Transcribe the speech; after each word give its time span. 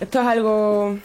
Esto 0.00 0.20
es 0.20 0.26
algo... 0.26 0.98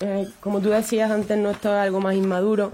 eh, 0.00 0.28
como 0.40 0.60
tú 0.60 0.68
decías 0.70 1.10
antes, 1.10 1.38
no 1.38 1.50
esto 1.50 1.68
es 1.68 1.80
algo 1.80 2.00
más 2.00 2.14
inmaduro. 2.16 2.72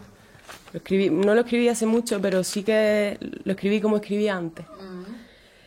Lo 0.72 0.78
escribí, 0.78 1.10
no 1.10 1.34
lo 1.34 1.42
escribí 1.42 1.68
hace 1.68 1.86
mucho, 1.86 2.20
pero 2.20 2.42
sí 2.42 2.62
que 2.62 3.18
lo 3.44 3.52
escribí 3.52 3.80
como 3.80 3.96
escribía 3.96 4.34
antes. 4.34 4.64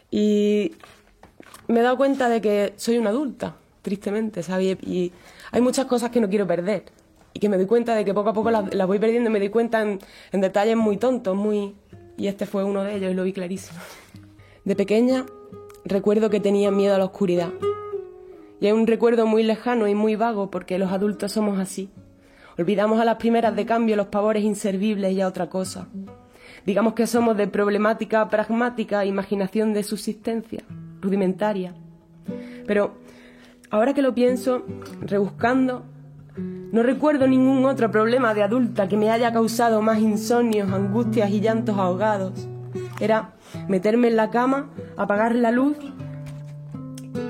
Y 0.10 0.74
me 1.68 1.80
he 1.80 1.84
dado 1.84 1.98
cuenta 1.98 2.30
de 2.30 2.42
que 2.42 2.74
soy 2.78 2.98
una 2.98 3.12
adulta, 3.12 3.56
tristemente, 3.82 4.42
¿sabes? 4.42 4.78
Y 4.82 5.14
hay 5.52 5.62
muchas 5.62 5.86
cosas 5.86 6.10
que 6.10 6.20
no 6.20 6.30
quiero 6.30 6.48
perder. 6.48 6.86
Y 7.34 7.40
que 7.40 7.48
me 7.48 7.58
doy 7.58 7.68
cuenta 7.68 7.94
de 7.94 8.04
que 8.04 8.14
poco 8.14 8.30
a 8.30 8.34
poco 8.34 8.50
las, 8.50 8.74
las 8.74 8.88
voy 8.88 8.98
perdiendo 8.98 9.30
me 9.30 9.40
doy 9.40 9.50
cuenta 9.50 9.82
en, 9.82 10.00
en 10.32 10.42
detalles 10.42 10.76
muy 10.76 10.98
tontos, 10.98 11.36
muy... 11.36 11.76
Y 12.18 12.28
este 12.28 12.48
fue 12.48 12.64
uno 12.64 12.84
de 12.84 12.96
ellos 12.96 13.12
y 13.12 13.14
lo 13.14 13.24
vi 13.24 13.34
clarísimo. 13.34 13.80
De 14.66 14.76
pequeña 14.76 15.26
recuerdo 15.90 16.30
que 16.30 16.40
tenía 16.40 16.72
miedo 16.72 16.96
a 16.96 16.98
la 16.98 17.06
oscuridad. 17.06 17.50
Y 18.60 18.68
es 18.68 18.74
un 18.74 18.88
recuerdo 18.88 19.28
muy 19.28 19.44
lejano 19.44 19.88
y 19.88 19.96
muy 19.96 20.16
vago 20.16 20.50
porque 20.50 20.80
los 20.80 20.92
adultos 20.92 21.32
somos 21.32 21.60
así. 21.60 21.90
Olvidamos 22.58 23.00
a 23.00 23.06
las 23.06 23.18
primeras 23.18 23.56
de 23.56 23.66
cambio 23.66 23.96
los 23.96 24.08
pavores 24.08 24.44
inservibles 24.44 25.14
y 25.14 25.22
a 25.22 25.28
otra 25.28 25.48
cosa. 25.48 25.88
Digamos 26.66 26.94
que 26.94 27.06
somos 27.06 27.38
de 27.38 27.48
problemática 27.48 28.28
pragmática, 28.30 29.06
imaginación 29.06 29.74
de 29.74 29.84
subsistencia, 29.84 30.64
rudimentaria. 31.00 31.76
Pero 32.66 32.98
ahora 33.70 33.94
que 33.94 34.02
lo 34.02 34.16
pienso, 34.16 34.66
rebuscando, 35.02 35.86
no 36.72 36.84
recuerdo 36.84 37.28
ningún 37.28 37.64
otro 37.66 37.92
problema 37.92 38.34
de 38.34 38.44
adulta 38.44 38.88
que 38.88 38.98
me 38.98 39.12
haya 39.12 39.32
causado 39.32 39.82
más 39.82 40.00
insomnios, 40.00 40.72
angustias 40.72 41.30
y 41.30 41.40
llantos 41.40 41.78
ahogados. 41.78 42.48
Era 43.00 43.36
meterme 43.68 44.08
en 44.08 44.16
la 44.16 44.30
cama, 44.30 44.70
apagar 44.98 45.36
la 45.36 45.52
luz 45.52 45.78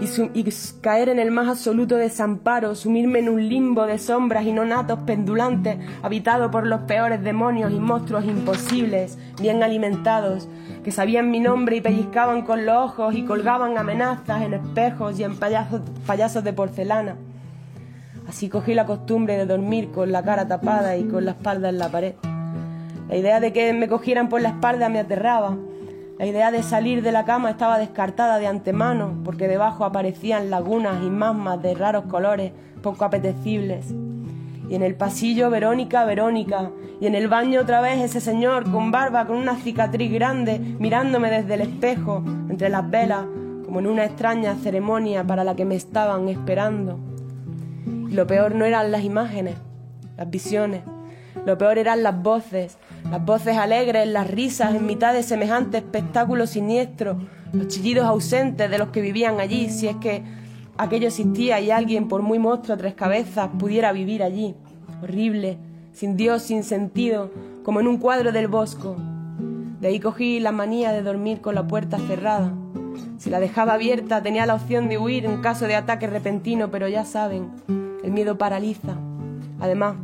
y, 0.02 0.40
y 0.40 0.54
caer 0.82 1.10
en 1.10 1.20
el 1.20 1.32
más 1.32 1.48
absoluto 1.48 1.96
desamparo, 1.96 2.76
sumirme 2.76 3.20
en 3.20 3.30
un 3.30 3.48
limbo 3.48 3.86
de 3.86 3.98
sombras 3.98 4.46
y 4.46 4.54
nonatos 4.54 5.00
pendulantes, 5.00 5.78
habitado 6.04 6.52
por 6.52 6.68
los 6.68 6.82
peores 6.82 7.24
demonios 7.24 7.72
y 7.72 7.80
monstruos 7.80 8.26
imposibles, 8.26 9.18
bien 9.42 9.64
alimentados, 9.64 10.48
que 10.84 10.92
sabían 10.92 11.32
mi 11.32 11.40
nombre 11.40 11.78
y 11.78 11.82
pellizcaban 11.82 12.44
con 12.44 12.66
los 12.66 12.76
ojos 12.76 13.16
y 13.16 13.24
colgaban 13.24 13.78
amenazas 13.78 14.42
en 14.42 14.54
espejos 14.54 15.20
y 15.20 15.24
en 15.24 15.38
payasos, 15.38 15.82
payasos 16.06 16.44
de 16.44 16.54
porcelana. 16.54 17.16
Así 18.28 18.50
cogí 18.50 18.74
la 18.74 18.86
costumbre 18.86 19.38
de 19.38 19.46
dormir 19.46 19.90
con 19.92 20.12
la 20.12 20.22
cara 20.22 20.48
tapada 20.48 20.98
y 20.98 21.06
con 21.06 21.24
la 21.24 21.32
espalda 21.32 21.70
en 21.70 21.78
la 21.78 21.90
pared. 21.90 22.16
La 23.08 23.16
idea 23.16 23.40
de 23.40 23.54
que 23.54 23.72
me 23.72 23.88
cogieran 23.88 24.28
por 24.28 24.42
la 24.42 24.50
espalda 24.50 24.90
me 24.90 25.00
aterraba. 25.00 25.58
La 26.20 26.26
idea 26.26 26.50
de 26.50 26.64
salir 26.64 27.04
de 27.04 27.12
la 27.12 27.26
cama 27.26 27.52
estaba 27.52 27.78
descartada 27.78 28.40
de 28.40 28.48
antemano, 28.48 29.14
porque 29.24 29.48
debajo 29.48 29.86
aparecían 29.86 30.50
lagunas 30.50 31.04
y 31.04 31.12
masmas 31.12 31.62
de 31.62 31.76
raros 31.76 32.06
colores 32.06 32.54
poco 32.82 33.06
apetecibles. 33.06 33.94
Y 34.68 34.74
en 34.74 34.82
el 34.82 34.96
pasillo 34.96 35.52
Verónica, 35.52 36.06
Verónica, 36.06 36.72
y 37.00 37.06
en 37.06 37.14
el 37.14 37.28
baño 37.28 37.62
otra 37.62 37.82
vez 37.82 38.02
ese 38.02 38.20
señor 38.20 38.70
con 38.72 38.90
barba, 38.90 39.28
con 39.28 39.38
una 39.38 39.58
cicatriz 39.58 40.12
grande, 40.12 40.58
mirándome 40.58 41.30
desde 41.30 41.54
el 41.54 41.62
espejo, 41.62 42.24
entre 42.50 42.70
las 42.70 42.90
velas, 42.90 43.26
como 43.64 43.80
en 43.80 43.86
una 43.86 44.06
extraña 44.06 44.56
ceremonia 44.56 45.24
para 45.24 45.44
la 45.44 45.56
que 45.56 45.66
me 45.66 45.76
estaban 45.76 46.30
esperando. 46.30 46.98
Y 47.86 48.14
lo 48.14 48.26
peor 48.26 48.56
no 48.56 48.66
eran 48.66 48.92
las 48.92 49.04
imágenes, 49.04 49.56
las 50.18 50.28
visiones. 50.32 50.82
Lo 51.46 51.60
peor 51.60 51.78
eran 51.78 52.02
las 52.02 52.20
voces, 52.24 52.80
las 53.10 53.24
voces 53.24 53.58
alegres, 53.58 54.08
las 54.08 54.30
risas 54.30 54.76
en 54.76 54.86
mitad 54.86 55.14
de 55.14 55.24
semejante 55.24 55.78
espectáculo 55.78 56.46
siniestro, 56.46 57.18
los 57.54 57.68
chillidos 57.68 58.06
ausentes 58.06 58.70
de 58.70 58.78
los 58.78 58.90
que 58.90 59.02
vivían 59.02 59.40
allí, 59.40 59.70
si 59.70 59.88
es 59.88 59.96
que 59.98 60.24
aquello 60.78 61.08
existía 61.08 61.60
y 61.60 61.72
alguien, 61.72 62.08
por 62.08 62.22
muy 62.22 62.38
monstruo 62.38 62.78
tres 62.78 62.96
cabezas, 62.96 63.50
pudiera 63.58 63.92
vivir 63.94 64.24
allí. 64.24 64.56
Horrible, 65.02 65.58
sin 65.94 66.18
Dios, 66.18 66.44
sin 66.44 66.64
sentido, 66.64 67.32
como 67.64 67.80
en 67.80 67.88
un 67.88 67.98
cuadro 67.98 68.32
del 68.32 68.48
bosco. 68.48 68.98
De 69.80 69.88
ahí 69.88 70.00
cogí 70.00 70.40
la 70.40 70.52
manía 70.52 70.92
de 70.92 71.02
dormir 71.02 71.40
con 71.40 71.56
la 71.56 71.68
puerta 71.68 71.98
cerrada. 72.00 72.54
Si 73.18 73.30
la 73.30 73.40
dejaba 73.40 73.74
abierta 73.74 74.22
tenía 74.22 74.46
la 74.46 74.56
opción 74.56 74.90
de 74.90 74.98
huir 74.98 75.26
en 75.26 75.42
caso 75.42 75.66
de 75.66 75.76
ataque 75.76 76.08
repentino, 76.08 76.72
pero 76.72 76.88
ya 76.88 77.06
saben, 77.06 77.52
el 78.04 78.12
miedo 78.12 78.38
paraliza. 78.38 78.98
Además, 79.60 79.96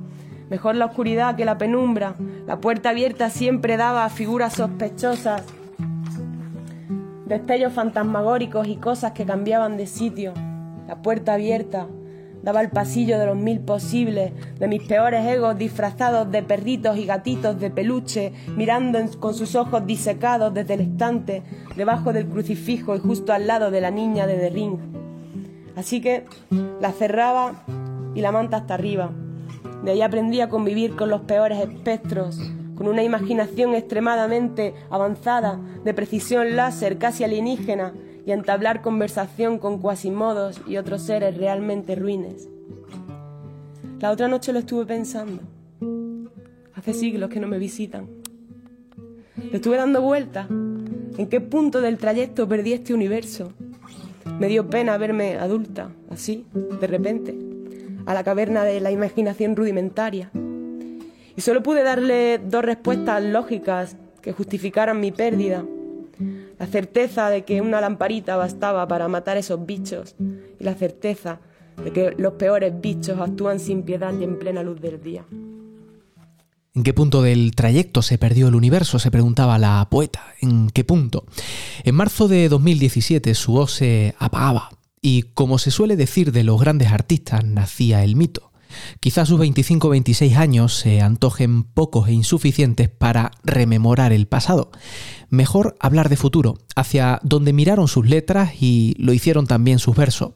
mejor 0.50 0.76
la 0.76 0.86
oscuridad 0.86 1.36
que 1.36 1.46
la 1.46 1.58
penumbra. 1.58 2.16
La 2.48 2.60
puerta 2.60 2.90
abierta 2.90 3.30
siempre 3.30 3.78
daba 3.78 4.06
a 4.06 4.10
figuras 4.10 4.54
sospechosas, 4.54 5.44
destellos 7.26 7.74
fantasmagóricos 7.74 8.68
y 8.68 8.78
cosas 8.78 9.14
que 9.14 9.26
cambiaban 9.26 9.78
de 9.78 9.88
sitio. 9.88 10.34
La 10.88 11.02
puerta 11.02 11.34
abierta 11.34 11.88
daba 12.44 12.60
al 12.60 12.70
pasillo 12.70 13.18
de 13.18 13.26
los 13.26 13.38
mil 13.38 13.62
posibles, 13.62 14.34
de 14.60 14.68
mis 14.68 14.84
peores 14.84 15.26
egos 15.26 15.58
disfrazados 15.58 16.30
de 16.30 16.44
perritos 16.44 16.98
y 16.98 17.06
gatitos 17.06 17.60
de 17.60 17.72
peluche, 17.72 18.34
mirando 18.56 19.00
con 19.20 19.34
sus 19.34 19.56
ojos 19.56 19.86
disecados 19.88 20.54
desde 20.54 20.74
el 20.74 20.82
estante, 20.82 21.42
debajo 21.78 22.12
del 22.12 22.28
crucifijo 22.28 22.96
y 22.96 23.00
justo 23.00 23.32
al 23.34 23.48
lado 23.48 23.72
de 23.72 23.82
la 23.82 23.92
niña 23.92 24.28
de 24.28 24.36
The. 24.36 24.78
Así 25.78 26.02
que 26.02 26.26
la 26.82 26.92
cerraba 26.92 27.64
y 28.14 28.22
la 28.22 28.32
manta 28.32 28.58
hasta 28.58 28.74
arriba. 28.74 29.12
De 29.84 29.92
ahí 29.92 30.02
aprendí 30.02 30.40
a 30.42 30.50
convivir 30.50 30.96
con 30.96 31.10
los 31.10 31.22
peores 31.22 31.60
espectros, 31.60 32.40
con 32.76 32.88
una 32.88 33.04
imaginación 33.04 33.76
extremadamente 33.76 34.74
avanzada, 34.90 35.60
de 35.84 35.94
precisión 35.94 36.56
láser 36.56 36.98
casi 36.98 37.24
alienígena, 37.24 37.94
y 38.26 38.32
a 38.32 38.36
entablar 38.36 38.82
conversación 38.82 39.60
con 39.60 39.80
cuasimodos 39.80 40.62
y 40.66 40.78
otros 40.78 41.02
seres 41.02 41.38
realmente 41.38 41.96
ruines. 41.96 42.48
La 44.00 44.12
otra 44.12 44.28
noche 44.28 44.54
lo 44.54 44.60
estuve 44.60 44.86
pensando. 44.86 45.42
Hace 46.74 46.94
siglos 46.94 47.30
que 47.30 47.40
no 47.40 47.48
me 47.48 47.60
visitan. 47.60 48.08
Le 49.36 49.58
estuve 49.58 49.78
dando 49.78 50.02
vueltas. 50.02 50.48
¿En 50.50 51.28
qué 51.30 51.42
punto 51.42 51.82
del 51.82 51.98
trayecto 51.98 52.48
perdí 52.48 52.74
este 52.74 52.94
universo? 52.94 53.52
Me 54.40 54.48
dio 54.48 54.70
pena 54.70 54.98
verme 54.98 55.36
adulta, 55.38 55.92
así, 56.10 56.46
de 56.54 56.88
repente, 56.88 57.38
a 58.06 58.14
la 58.14 58.24
caverna 58.24 58.64
de 58.64 58.80
la 58.80 58.92
imaginación 58.92 59.56
rudimentaria. 59.56 60.32
Y 61.36 61.42
solo 61.42 61.64
pude 61.64 61.84
darle 61.84 62.38
dos 62.38 62.64
respuestas 62.64 63.24
lógicas 63.24 63.98
que 64.22 64.34
justificaran 64.34 65.00
mi 65.00 65.12
pérdida. 65.12 65.66
La 66.60 66.68
certeza 66.68 67.30
de 67.30 67.44
que 67.44 67.62
una 67.62 67.82
lamparita 67.82 68.36
bastaba 68.36 68.88
para 68.88 69.08
matar 69.08 69.38
esos 69.38 69.66
bichos 69.66 70.16
y 70.60 70.64
la 70.64 70.76
certeza 70.76 71.40
de 71.84 71.92
que 71.92 72.14
los 72.18 72.34
peores 72.34 72.80
bichos 72.80 73.20
actúan 73.20 73.60
sin 73.60 73.84
piedad 73.84 74.14
y 74.20 74.24
en 74.24 74.38
plena 74.38 74.62
luz 74.64 74.80
del 74.80 75.02
día. 75.02 75.26
¿En 76.76 76.84
qué 76.84 76.94
punto 76.94 77.22
del 77.22 77.54
trayecto 77.56 78.02
se 78.02 78.18
perdió 78.18 78.48
el 78.48 78.56
universo? 78.56 78.98
Se 78.98 79.12
preguntaba 79.12 79.60
la 79.60 79.88
poeta. 79.90 80.24
¿En 80.42 80.70
qué 80.70 80.84
punto? 80.84 81.26
En 81.84 81.96
marzo 81.96 82.28
de 82.28 82.50
2017 82.50 83.36
su 83.36 83.54
voz 83.54 83.74
se 83.74 84.16
apagaba 84.18 84.70
y, 85.04 85.24
como 85.34 85.60
se 85.60 85.70
suele 85.70 85.98
decir 85.98 86.32
de 86.32 86.46
los 86.46 86.60
grandes 86.60 86.92
artistas, 86.92 87.44
nacía 87.44 88.04
el 88.06 88.16
mito. 88.16 88.54
Quizás 89.02 89.28
sus 89.28 89.38
25 89.38 89.88
o 89.88 89.92
26 89.92 90.38
años 90.38 90.74
se 90.76 91.02
antojen 91.02 91.64
pocos 91.64 92.08
e 92.08 92.14
insuficientes 92.14 92.90
para 92.90 93.32
rememorar 93.44 94.14
el 94.14 94.28
pasado. 94.28 94.72
Mejor 95.30 95.76
hablar 95.82 96.08
de 96.08 96.16
futuro, 96.16 96.58
hacia 96.76 97.20
donde 97.22 97.52
miraron 97.52 97.90
sus 97.90 98.08
letras 98.08 98.54
y 98.62 98.96
lo 98.98 99.12
hicieron 99.12 99.46
también 99.46 99.78
sus 99.78 99.96
versos. 99.96 100.32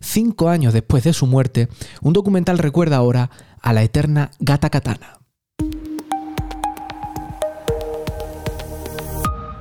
Cinco 0.00 0.48
años 0.48 0.74
después 0.74 1.04
de 1.04 1.12
su 1.12 1.28
muerte, 1.28 1.68
un 2.02 2.12
documental 2.12 2.58
recuerda 2.58 2.96
ahora 2.96 3.30
a 3.60 3.72
la 3.72 3.84
eterna 3.84 4.32
Gata 4.40 4.68
Katana. 4.68 5.20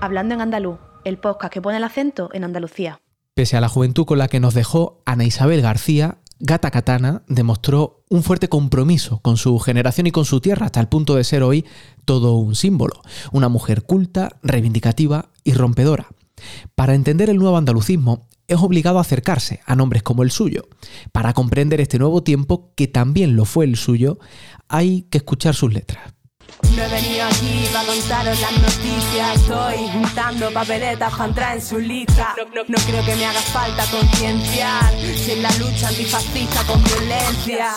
Hablando 0.02 0.34
en 0.34 0.42
andaluz, 0.42 0.80
el 1.06 1.20
podcast 1.20 1.54
que 1.54 1.62
pone 1.62 1.78
el 1.78 1.84
acento 1.84 2.32
en 2.34 2.44
Andalucía. 2.44 3.02
Pese 3.34 3.56
a 3.56 3.62
la 3.62 3.70
juventud 3.70 4.06
con 4.06 4.18
la 4.18 4.28
que 4.28 4.42
nos 4.42 4.54
dejó 4.54 5.02
Ana 5.06 5.24
Isabel 5.24 5.62
García, 5.62 6.18
Gata 6.40 6.70
Katana 6.70 7.24
demostró 7.28 8.04
un 8.10 8.24
fuerte 8.24 8.50
compromiso 8.50 9.20
con 9.20 9.38
su 9.38 9.58
generación 9.60 10.08
y 10.08 10.12
con 10.12 10.26
su 10.26 10.42
tierra, 10.42 10.66
hasta 10.66 10.82
el 10.82 10.90
punto 10.90 11.16
de 11.16 11.24
ser 11.24 11.42
hoy 11.42 11.66
todo 12.04 12.36
un 12.36 12.56
símbolo. 12.56 13.02
Una 13.32 13.48
mujer 13.48 13.84
culta, 13.84 14.38
reivindicativa 14.44 15.30
y 15.46 15.54
rompedora. 15.54 16.08
Para 16.76 16.94
entender 16.94 17.30
el 17.30 17.38
nuevo 17.38 17.58
andalucismo, 17.58 18.28
es 18.48 18.58
obligado 18.58 18.98
a 18.98 19.02
acercarse 19.02 19.62
a 19.66 19.76
nombres 19.78 20.04
como 20.04 20.24
el 20.24 20.32
suyo. 20.32 20.68
Para 21.14 21.34
comprender 21.34 21.80
este 21.80 22.00
nuevo 22.00 22.24
tiempo, 22.24 22.74
que 22.76 22.88
también 22.88 23.38
lo 23.38 23.46
fue 23.46 23.64
el 23.64 23.78
suyo, 23.78 24.20
hay 24.68 25.04
que 25.04 25.20
escuchar 25.20 25.56
sus 25.56 25.72
letras. 25.72 26.14
No 26.76 26.84
he 26.84 26.88
venido 26.88 27.26
aquí 27.26 27.68
para 27.74 27.86
contaros 27.86 28.40
las 28.40 28.52
noticias, 28.54 29.36
estoy 29.36 29.78
juntando 29.92 30.52
papeletas 30.54 31.12
para 31.12 31.26
entrar 31.26 31.56
en 31.58 31.62
su 31.62 31.78
lista. 31.80 32.34
No, 32.38 32.46
no- 32.46 32.64
no 32.68 32.78
creo 32.86 33.06
que 33.06 33.16
me 33.16 33.26
haga 33.26 33.42
falta 33.42 33.84
concienciar 33.88 34.92
si 35.18 35.32
en 35.32 35.44
la 35.44 35.52
lucha 35.58 35.90
antifascista 35.90 36.64
con 36.64 36.82
violencia. 36.84 37.72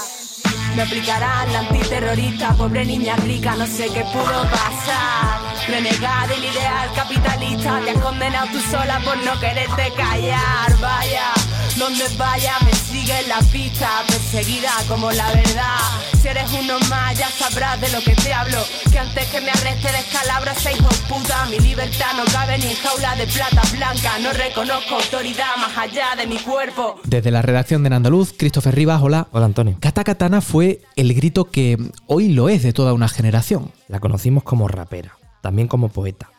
Me 0.77 0.83
aplicarán 0.83 1.53
la 1.53 1.61
antiterrorista, 1.61 2.53
pobre 2.55 2.85
niña 2.85 3.15
rica, 3.17 3.55
no 3.57 3.67
sé 3.67 3.89
qué 3.93 4.03
pudo 4.13 4.43
pasar. 4.51 5.41
Renegar 5.69 6.29
del 6.29 6.45
ideal 6.45 6.91
capitalista, 6.95 7.81
te 7.85 7.91
has 7.91 7.99
condenado 7.99 8.49
tú 8.53 8.61
sola 8.71 9.01
por 9.05 9.17
no 9.19 9.39
quererte 9.41 9.93
callar, 9.97 10.79
vaya. 10.81 11.33
Donde 11.79 12.05
vaya 12.17 12.55
me 12.65 12.73
sigue 12.73 13.27
la 13.27 13.41
pista, 13.51 13.89
perseguida 14.07 14.71
como 14.89 15.11
la 15.13 15.27
verdad. 15.33 15.79
Si 16.21 16.29
eres 16.29 16.51
uno 16.53 16.79
más, 16.89 17.19
ya 17.19 17.29
sabrás 17.29 17.81
de 17.81 17.91
lo 17.91 18.01
que 18.01 18.15
te 18.15 18.33
hablo. 18.33 18.59
Que 18.91 18.99
antes 18.99 19.27
que 19.27 19.41
me 19.41 19.51
arreste 19.51 19.91
descalabra 19.93 20.55
seis 20.55 20.79
hijo 20.79 20.89
puta, 21.09 21.47
mi 21.47 21.59
libertad 21.59 22.13
no 22.17 22.25
cabe 22.33 22.59
ni 22.59 22.67
en 22.67 22.77
jaula 22.77 23.17
de 23.17 23.27
plata 23.27 23.63
blanca. 23.73 24.19
No 24.21 24.33
reconozco 24.33 24.95
autoridad 24.97 25.57
más 25.59 25.77
allá 25.77 26.17
de 26.17 26.27
mi 26.27 26.39
cuerpo. 26.39 27.01
Desde 27.05 27.31
la 27.31 27.43
redacción 27.43 27.83
de 27.83 27.95
Andaluz, 27.95 28.33
Christopher 28.37 28.75
Rivas, 28.75 29.03
hola. 29.03 29.29
Hola 29.33 29.47
Antonio. 29.47 29.77
Kata 29.81 30.05
Katana 30.05 30.41
fue 30.41 30.81
el 30.97 31.15
grito 31.15 31.51
que 31.51 31.79
hoy 32.07 32.29
lo 32.29 32.49
es 32.49 32.63
de 32.63 32.73
toda 32.73 32.93
una 32.93 33.09
generación. 33.09 33.73
La 33.89 34.01
conocimos 34.01 34.43
como 34.45 34.69
rapera, 34.69 35.17
también 35.43 35.69
como 35.69 35.89
poeta. 35.89 36.31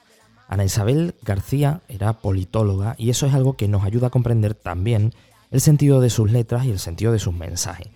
Ana 0.48 0.66
Isabel 0.66 1.16
García 1.24 1.82
era 1.88 2.14
politóloga 2.14 2.96
y 2.98 3.10
eso 3.10 3.26
es 3.26 3.34
algo 3.34 3.54
que 3.54 3.68
nos 3.68 3.84
ayuda 3.84 4.08
a 4.08 4.12
comprender 4.12 4.54
también 4.54 5.14
el 5.52 5.62
sentido 5.62 6.02
de 6.02 6.10
sus 6.10 6.32
letras 6.32 6.66
y 6.66 6.72
el 6.72 6.80
sentido 6.80 7.12
de 7.12 7.20
sus 7.20 7.34
mensajes, 7.34 7.88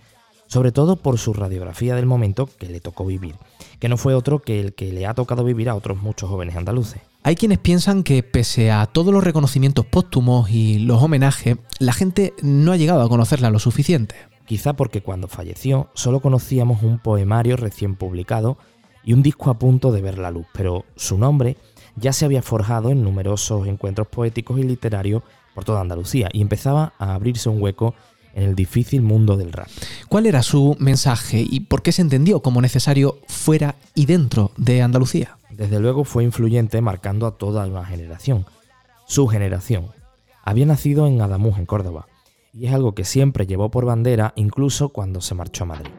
sobre 0.46 0.72
todo 0.72 0.96
por 0.96 1.18
su 1.18 1.32
radiografía 1.32 1.94
del 1.94 2.06
momento 2.06 2.48
que 2.58 2.68
le 2.68 2.80
tocó 2.80 3.04
vivir, 3.04 3.36
que 3.78 3.88
no 3.88 3.96
fue 3.96 4.14
otro 4.14 4.40
que 4.40 4.60
el 4.60 4.74
que 4.74 4.92
le 4.92 5.06
ha 5.06 5.14
tocado 5.14 5.44
vivir 5.44 5.68
a 5.68 5.74
otros 5.74 6.00
muchos 6.00 6.28
jóvenes 6.28 6.56
andaluces. 6.56 7.02
Hay 7.22 7.36
quienes 7.36 7.58
piensan 7.58 8.02
que 8.02 8.22
pese 8.22 8.70
a 8.70 8.86
todos 8.86 9.12
los 9.12 9.22
reconocimientos 9.22 9.84
póstumos 9.84 10.50
y 10.50 10.78
los 10.78 11.02
homenajes, 11.02 11.58
la 11.78 11.92
gente 11.92 12.32
no 12.42 12.72
ha 12.72 12.76
llegado 12.76 13.02
a 13.02 13.08
conocerla 13.08 13.50
lo 13.50 13.58
suficiente. 13.58 14.14
Quizá 14.46 14.72
porque 14.72 15.02
cuando 15.02 15.28
falleció 15.28 15.90
solo 15.94 16.20
conocíamos 16.20 16.82
un 16.82 16.98
poemario 16.98 17.56
recién 17.56 17.94
publicado 17.94 18.58
y 19.04 19.12
un 19.12 19.22
disco 19.22 19.50
a 19.50 19.58
punto 19.58 19.92
de 19.92 20.02
ver 20.02 20.18
la 20.18 20.30
luz, 20.30 20.46
pero 20.52 20.86
su 20.96 21.18
nombre 21.18 21.56
ya 21.96 22.12
se 22.12 22.24
había 22.24 22.42
forjado 22.42 22.90
en 22.90 23.02
numerosos 23.02 23.66
encuentros 23.66 24.08
poéticos 24.08 24.58
y 24.58 24.62
literarios 24.62 25.22
por 25.54 25.64
toda 25.64 25.80
Andalucía 25.80 26.28
y 26.32 26.42
empezaba 26.42 26.92
a 26.98 27.14
abrirse 27.14 27.48
un 27.48 27.60
hueco 27.60 27.94
en 28.34 28.44
el 28.44 28.54
difícil 28.54 29.02
mundo 29.02 29.36
del 29.36 29.52
rap. 29.52 29.68
¿Cuál 30.08 30.26
era 30.26 30.42
su 30.42 30.76
mensaje 30.78 31.44
y 31.48 31.60
por 31.60 31.82
qué 31.82 31.92
se 31.92 32.02
entendió 32.02 32.40
como 32.40 32.60
necesario 32.60 33.18
fuera 33.26 33.76
y 33.94 34.06
dentro 34.06 34.52
de 34.56 34.82
Andalucía? 34.82 35.36
Desde 35.50 35.80
luego 35.80 36.04
fue 36.04 36.24
influyente 36.24 36.80
marcando 36.80 37.26
a 37.26 37.36
toda 37.36 37.66
una 37.66 37.84
generación. 37.84 38.46
Su 39.06 39.26
generación. 39.26 39.88
Había 40.44 40.66
nacido 40.66 41.06
en 41.06 41.20
Adamuz, 41.20 41.58
en 41.58 41.66
Córdoba, 41.66 42.06
y 42.52 42.66
es 42.66 42.72
algo 42.72 42.94
que 42.94 43.04
siempre 43.04 43.46
llevó 43.46 43.70
por 43.70 43.84
bandera 43.84 44.32
incluso 44.36 44.90
cuando 44.90 45.20
se 45.20 45.34
marchó 45.34 45.64
a 45.64 45.68
Madrid. 45.68 45.90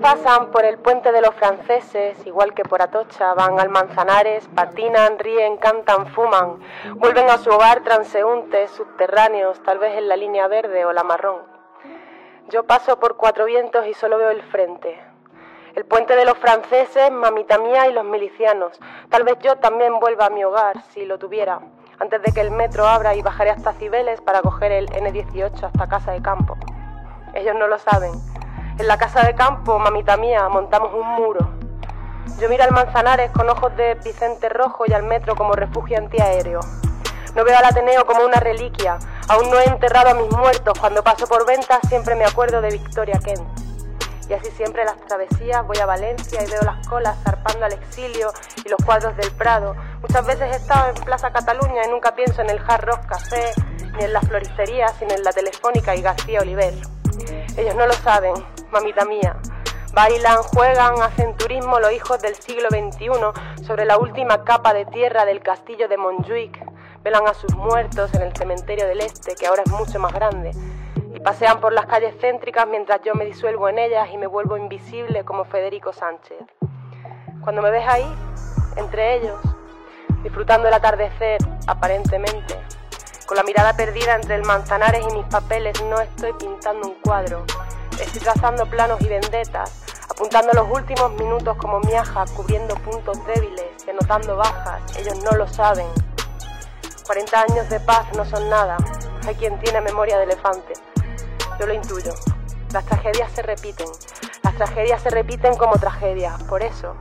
Pasan 0.00 0.50
por 0.50 0.64
el 0.64 0.78
puente 0.78 1.12
de 1.12 1.20
los 1.20 1.34
franceses, 1.36 2.26
igual 2.26 2.54
que 2.54 2.64
por 2.64 2.82
Atocha, 2.82 3.34
van 3.34 3.60
al 3.60 3.68
Manzanares, 3.68 4.48
patinan, 4.54 5.16
ríen, 5.18 5.58
cantan, 5.58 6.08
fuman, 6.08 6.58
vuelven 6.96 7.30
a 7.30 7.38
su 7.38 7.50
hogar 7.50 7.84
transeúntes, 7.84 8.70
subterráneos, 8.72 9.62
tal 9.62 9.78
vez 9.78 9.96
en 9.96 10.08
la 10.08 10.16
línea 10.16 10.48
verde 10.48 10.84
o 10.84 10.92
la 10.92 11.04
marrón. 11.04 11.40
Yo 12.48 12.64
paso 12.64 12.98
por 12.98 13.16
cuatro 13.16 13.44
vientos 13.44 13.86
y 13.86 13.94
solo 13.94 14.18
veo 14.18 14.30
el 14.30 14.42
frente. 14.42 15.00
El 15.76 15.84
puente 15.84 16.16
de 16.16 16.24
los 16.24 16.36
franceses, 16.38 17.12
mamita 17.12 17.58
mía 17.58 17.86
y 17.86 17.92
los 17.92 18.04
milicianos. 18.04 18.80
Tal 19.08 19.22
vez 19.22 19.38
yo 19.40 19.56
también 19.56 20.00
vuelva 20.00 20.26
a 20.26 20.30
mi 20.30 20.42
hogar, 20.42 20.82
si 20.90 21.04
lo 21.04 21.18
tuviera, 21.18 21.60
antes 22.00 22.20
de 22.22 22.32
que 22.32 22.40
el 22.40 22.50
metro 22.50 22.86
abra 22.86 23.14
y 23.14 23.22
bajaré 23.22 23.50
hasta 23.50 23.72
Cibeles 23.72 24.20
para 24.20 24.42
coger 24.42 24.72
el 24.72 24.88
N18 24.88 25.62
hasta 25.62 25.88
Casa 25.88 26.10
de 26.10 26.22
Campo. 26.22 26.56
Ellos 27.34 27.54
no 27.54 27.68
lo 27.68 27.78
saben 27.78 28.35
en 28.78 28.86
la 28.86 28.98
casa 28.98 29.22
de 29.22 29.34
campo, 29.34 29.78
mamita 29.78 30.16
mía, 30.16 30.48
montamos 30.48 30.92
un 30.92 31.06
muro. 31.14 31.50
Yo 32.38 32.48
miro 32.48 32.64
al 32.64 32.72
Manzanares 32.72 33.30
con 33.30 33.48
ojos 33.48 33.74
de 33.76 33.94
Vicente 33.94 34.48
Rojo 34.48 34.84
y 34.86 34.92
al 34.92 35.02
metro 35.02 35.34
como 35.34 35.52
refugio 35.54 35.96
antiaéreo. 35.96 36.60
No 37.34 37.44
veo 37.44 37.56
al 37.56 37.64
Ateneo 37.64 38.04
como 38.06 38.24
una 38.24 38.40
reliquia. 38.40 38.98
Aún 39.28 39.50
no 39.50 39.58
he 39.58 39.64
enterrado 39.64 40.10
a 40.10 40.14
mis 40.14 40.30
muertos. 40.30 40.78
Cuando 40.78 41.02
paso 41.02 41.26
por 41.26 41.46
ventas 41.46 41.80
siempre 41.88 42.14
me 42.14 42.24
acuerdo 42.24 42.60
de 42.60 42.70
Victoria 42.70 43.18
Kent. 43.18 43.46
Y 44.28 44.32
así 44.34 44.50
siempre 44.50 44.84
las 44.84 44.96
travesías 45.06 45.66
voy 45.66 45.78
a 45.78 45.86
Valencia 45.86 46.42
y 46.42 46.50
veo 46.50 46.60
las 46.62 46.86
colas 46.88 47.16
zarpando 47.22 47.64
al 47.64 47.72
exilio 47.72 48.32
y 48.64 48.68
los 48.68 48.84
cuadros 48.84 49.16
del 49.16 49.30
Prado. 49.32 49.74
Muchas 50.02 50.26
veces 50.26 50.52
he 50.52 50.56
estado 50.56 50.88
en 50.88 50.94
Plaza 51.04 51.30
Cataluña 51.32 51.84
y 51.86 51.90
nunca 51.90 52.14
pienso 52.14 52.42
en 52.42 52.50
el 52.50 52.60
Hard 52.66 52.84
Rock 52.84 53.06
Café, 53.06 53.52
ni 53.96 54.04
en 54.04 54.12
las 54.12 54.26
floristerías, 54.26 54.92
sino 54.98 55.14
en 55.14 55.22
la 55.22 55.32
Telefónica 55.32 55.94
y 55.94 56.02
García 56.02 56.40
Oliver. 56.40 56.74
Ellos 57.56 57.74
no 57.76 57.86
lo 57.86 57.92
saben, 57.92 58.34
mamita 58.70 59.04
mía. 59.04 59.36
Bailan, 59.92 60.42
juegan, 60.42 61.00
hacen 61.00 61.34
turismo 61.36 61.80
los 61.80 61.92
hijos 61.92 62.20
del 62.20 62.34
siglo 62.34 62.68
XXI 62.68 63.64
sobre 63.64 63.86
la 63.86 63.96
última 63.96 64.44
capa 64.44 64.74
de 64.74 64.84
tierra 64.84 65.24
del 65.24 65.40
castillo 65.40 65.88
de 65.88 65.96
Montjuic. 65.96 66.62
Velan 67.02 67.26
a 67.26 67.34
sus 67.34 67.54
muertos 67.54 68.12
en 68.14 68.22
el 68.22 68.36
cementerio 68.36 68.86
del 68.86 69.00
Este, 69.00 69.34
que 69.34 69.46
ahora 69.46 69.62
es 69.64 69.72
mucho 69.72 69.98
más 69.98 70.12
grande. 70.12 70.50
Y 71.14 71.20
pasean 71.20 71.60
por 71.60 71.72
las 71.72 71.86
calles 71.86 72.14
céntricas 72.20 72.66
mientras 72.66 73.00
yo 73.02 73.14
me 73.14 73.24
disuelvo 73.24 73.70
en 73.70 73.78
ellas 73.78 74.08
y 74.12 74.18
me 74.18 74.26
vuelvo 74.26 74.58
invisible 74.58 75.24
como 75.24 75.44
Federico 75.44 75.94
Sánchez. 75.94 76.44
Cuando 77.42 77.62
me 77.62 77.70
ves 77.70 77.88
ahí, 77.88 78.06
entre 78.76 79.14
ellos, 79.14 79.40
disfrutando 80.22 80.68
el 80.68 80.74
atardecer, 80.74 81.38
aparentemente, 81.66 82.60
con 83.26 83.36
la 83.36 83.44
mirada 83.44 83.74
perdida 83.76 84.14
entre 84.14 84.34
el 84.34 84.44
manzanares 84.44 85.06
y 85.10 85.14
mis 85.14 85.24
papeles, 85.26 85.82
no 85.84 86.00
estoy 86.00 86.32
pintando 86.34 86.88
un 86.88 86.94
cuadro, 87.00 87.44
Estoy 88.00 88.20
trazando 88.20 88.66
planos 88.66 89.00
y 89.00 89.08
vendetas, 89.08 89.72
apuntando 90.10 90.52
los 90.52 90.70
últimos 90.70 91.12
minutos 91.14 91.56
como 91.56 91.80
miaja, 91.80 92.24
cubriendo 92.36 92.74
puntos 92.76 93.18
débiles 93.26 93.64
y 93.86 93.90
anotando 93.90 94.36
bajas. 94.36 94.82
Ellos 94.98 95.22
no 95.24 95.32
lo 95.32 95.48
saben. 95.48 95.86
40 97.06 97.40
años 97.40 97.68
de 97.70 97.80
paz 97.80 98.06
no 98.14 98.24
son 98.24 98.50
nada. 98.50 98.76
Hay 99.26 99.34
quien 99.36 99.58
tiene 99.60 99.80
memoria 99.80 100.18
de 100.18 100.24
elefante. 100.24 100.74
Yo 101.58 101.66
lo 101.66 101.72
intuyo. 101.72 102.12
Las 102.72 102.84
tragedias 102.84 103.32
se 103.32 103.42
repiten. 103.42 103.88
Las 104.42 104.54
tragedias 104.56 105.02
se 105.02 105.10
repiten 105.10 105.56
como 105.56 105.78
tragedias. 105.78 106.42
Por 106.44 106.62
eso, 106.62 106.94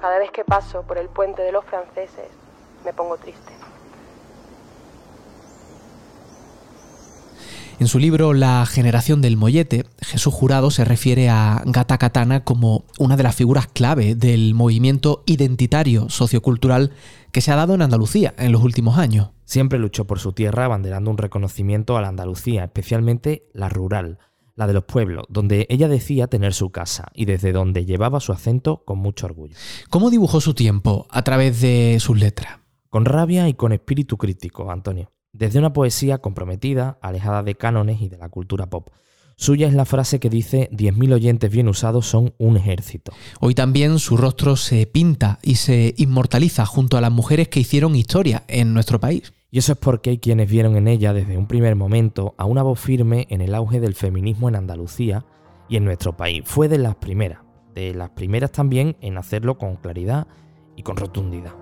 cada 0.00 0.18
vez 0.18 0.30
que 0.30 0.44
paso 0.44 0.82
por 0.82 0.98
el 0.98 1.08
puente 1.08 1.42
de 1.42 1.52
los 1.52 1.64
franceses, 1.64 2.28
me 2.84 2.92
pongo 2.92 3.16
triste. 3.16 3.52
En 7.78 7.88
su 7.88 7.98
libro 7.98 8.32
La 8.32 8.64
generación 8.66 9.20
del 9.22 9.36
mollete, 9.36 9.86
Jesús 10.00 10.32
Jurado 10.32 10.70
se 10.70 10.84
refiere 10.84 11.28
a 11.28 11.62
Gata 11.64 11.98
Katana 11.98 12.44
como 12.44 12.84
una 12.98 13.16
de 13.16 13.22
las 13.22 13.34
figuras 13.34 13.66
clave 13.66 14.14
del 14.14 14.54
movimiento 14.54 15.22
identitario 15.26 16.08
sociocultural 16.08 16.92
que 17.32 17.40
se 17.40 17.50
ha 17.50 17.56
dado 17.56 17.74
en 17.74 17.82
Andalucía 17.82 18.34
en 18.38 18.52
los 18.52 18.62
últimos 18.62 18.98
años. 18.98 19.30
Siempre 19.44 19.78
luchó 19.78 20.06
por 20.06 20.18
su 20.20 20.32
tierra 20.32 20.66
abanderando 20.66 21.10
un 21.10 21.18
reconocimiento 21.18 21.96
a 21.96 22.02
la 22.02 22.08
Andalucía, 22.08 22.64
especialmente 22.64 23.48
la 23.52 23.68
rural, 23.68 24.18
la 24.54 24.66
de 24.66 24.74
los 24.74 24.84
pueblos, 24.84 25.24
donde 25.28 25.66
ella 25.70 25.88
decía 25.88 26.28
tener 26.28 26.54
su 26.54 26.70
casa 26.70 27.10
y 27.14 27.24
desde 27.24 27.52
donde 27.52 27.84
llevaba 27.84 28.20
su 28.20 28.32
acento 28.32 28.84
con 28.84 28.98
mucho 28.98 29.26
orgullo. 29.26 29.56
¿Cómo 29.88 30.10
dibujó 30.10 30.40
su 30.40 30.54
tiempo 30.54 31.06
a 31.10 31.22
través 31.22 31.60
de 31.60 31.96
sus 32.00 32.18
letras? 32.18 32.60
Con 32.90 33.06
rabia 33.06 33.48
y 33.48 33.54
con 33.54 33.72
espíritu 33.72 34.18
crítico, 34.18 34.70
Antonio 34.70 35.10
desde 35.32 35.58
una 35.58 35.72
poesía 35.72 36.18
comprometida, 36.18 36.98
alejada 37.00 37.42
de 37.42 37.54
cánones 37.54 38.00
y 38.00 38.08
de 38.08 38.18
la 38.18 38.28
cultura 38.28 38.66
pop. 38.66 38.90
Suya 39.36 39.66
es 39.66 39.74
la 39.74 39.86
frase 39.86 40.20
que 40.20 40.30
dice 40.30 40.68
10.000 40.72 41.14
oyentes 41.14 41.50
bien 41.50 41.68
usados 41.68 42.06
son 42.06 42.34
un 42.38 42.56
ejército. 42.56 43.12
Hoy 43.40 43.54
también 43.54 43.98
su 43.98 44.16
rostro 44.16 44.56
se 44.56 44.86
pinta 44.86 45.38
y 45.42 45.56
se 45.56 45.94
inmortaliza 45.96 46.66
junto 46.66 46.96
a 46.96 47.00
las 47.00 47.10
mujeres 47.10 47.48
que 47.48 47.60
hicieron 47.60 47.96
historia 47.96 48.44
en 48.46 48.74
nuestro 48.74 49.00
país. 49.00 49.32
Y 49.50 49.58
eso 49.58 49.72
es 49.72 49.78
porque 49.78 50.10
hay 50.10 50.18
quienes 50.18 50.50
vieron 50.50 50.76
en 50.76 50.86
ella 50.86 51.12
desde 51.12 51.36
un 51.36 51.46
primer 51.46 51.76
momento 51.76 52.34
a 52.38 52.44
una 52.44 52.62
voz 52.62 52.78
firme 52.78 53.26
en 53.30 53.40
el 53.40 53.54
auge 53.54 53.80
del 53.80 53.94
feminismo 53.94 54.48
en 54.48 54.56
Andalucía 54.56 55.24
y 55.68 55.76
en 55.76 55.84
nuestro 55.84 56.16
país. 56.16 56.42
Fue 56.44 56.68
de 56.68 56.78
las 56.78 56.94
primeras, 56.96 57.40
de 57.74 57.94
las 57.94 58.10
primeras 58.10 58.52
también 58.52 58.96
en 59.00 59.18
hacerlo 59.18 59.58
con 59.58 59.76
claridad 59.76 60.26
y 60.76 60.82
con 60.82 60.96
rotundidad. 60.96 61.61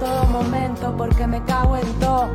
todo 0.01 0.25
momento 0.25 0.91
porque 0.97 1.27
me 1.27 1.43
cago 1.43 1.77
en 1.77 1.93
todo. 1.99 2.27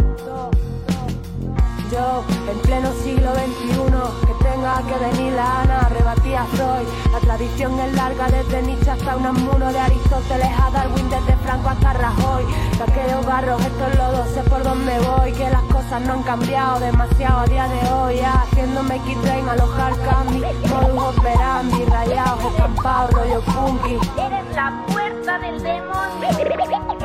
Yo, 1.91 2.23
en 2.49 2.59
pleno 2.61 2.93
siglo 3.03 3.33
XXI, 3.35 4.27
que 4.27 4.45
tenga 4.45 4.83
que 4.83 5.05
venir 5.05 5.33
la 5.33 5.63
Ana, 5.63 5.81
arrebatía 5.81 6.47
soy. 6.57 6.85
La 7.13 7.19
tradición 7.19 7.79
es 7.81 7.93
larga 7.95 8.29
desde 8.29 8.63
Nietzsche 8.63 8.91
hasta 8.91 9.17
un 9.17 9.45
muro 9.45 9.73
de 9.73 9.81
Aristóteles 9.81 10.49
a 10.63 10.71
Darwin, 10.71 11.11
desde 11.11 11.37
Franco 11.39 11.69
hasta 11.71 11.93
Rajoy. 11.93 12.45
De 12.79 12.85
aquellos 12.85 13.27
barros, 13.27 13.61
estos 13.61 13.97
lodos, 13.97 14.29
sé 14.29 14.43
por 14.43 14.63
dónde 14.63 14.99
voy, 15.01 15.33
que 15.33 15.51
las 15.51 15.63
cosas 15.63 16.03
no 16.03 16.13
han 16.13 16.23
cambiado 16.23 16.79
demasiado 16.79 17.41
a 17.41 17.47
día 17.47 17.67
de 17.67 17.93
hoy. 17.93 18.21
haciéndome 18.21 19.01
kit 19.01 19.21
train, 19.23 19.49
alojar 19.49 19.93
cambio, 20.03 20.47
modus 20.69 21.17
operandi, 21.19 21.85
rayados, 21.85 22.45
estampados, 22.45 23.11
rollo 23.11 23.43
funky. 23.43 23.99
Eres 24.21 24.55
la 24.55 24.85
puerta 24.87 25.39
del 25.39 25.63
demonio, 25.63 26.96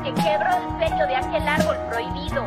que 0.00 0.14
quebró 0.14 0.48
el 0.56 0.88
sello 0.88 1.06
de 1.06 1.16
aquel 1.16 1.48
árbol 1.48 1.76
prohibido. 1.90 2.44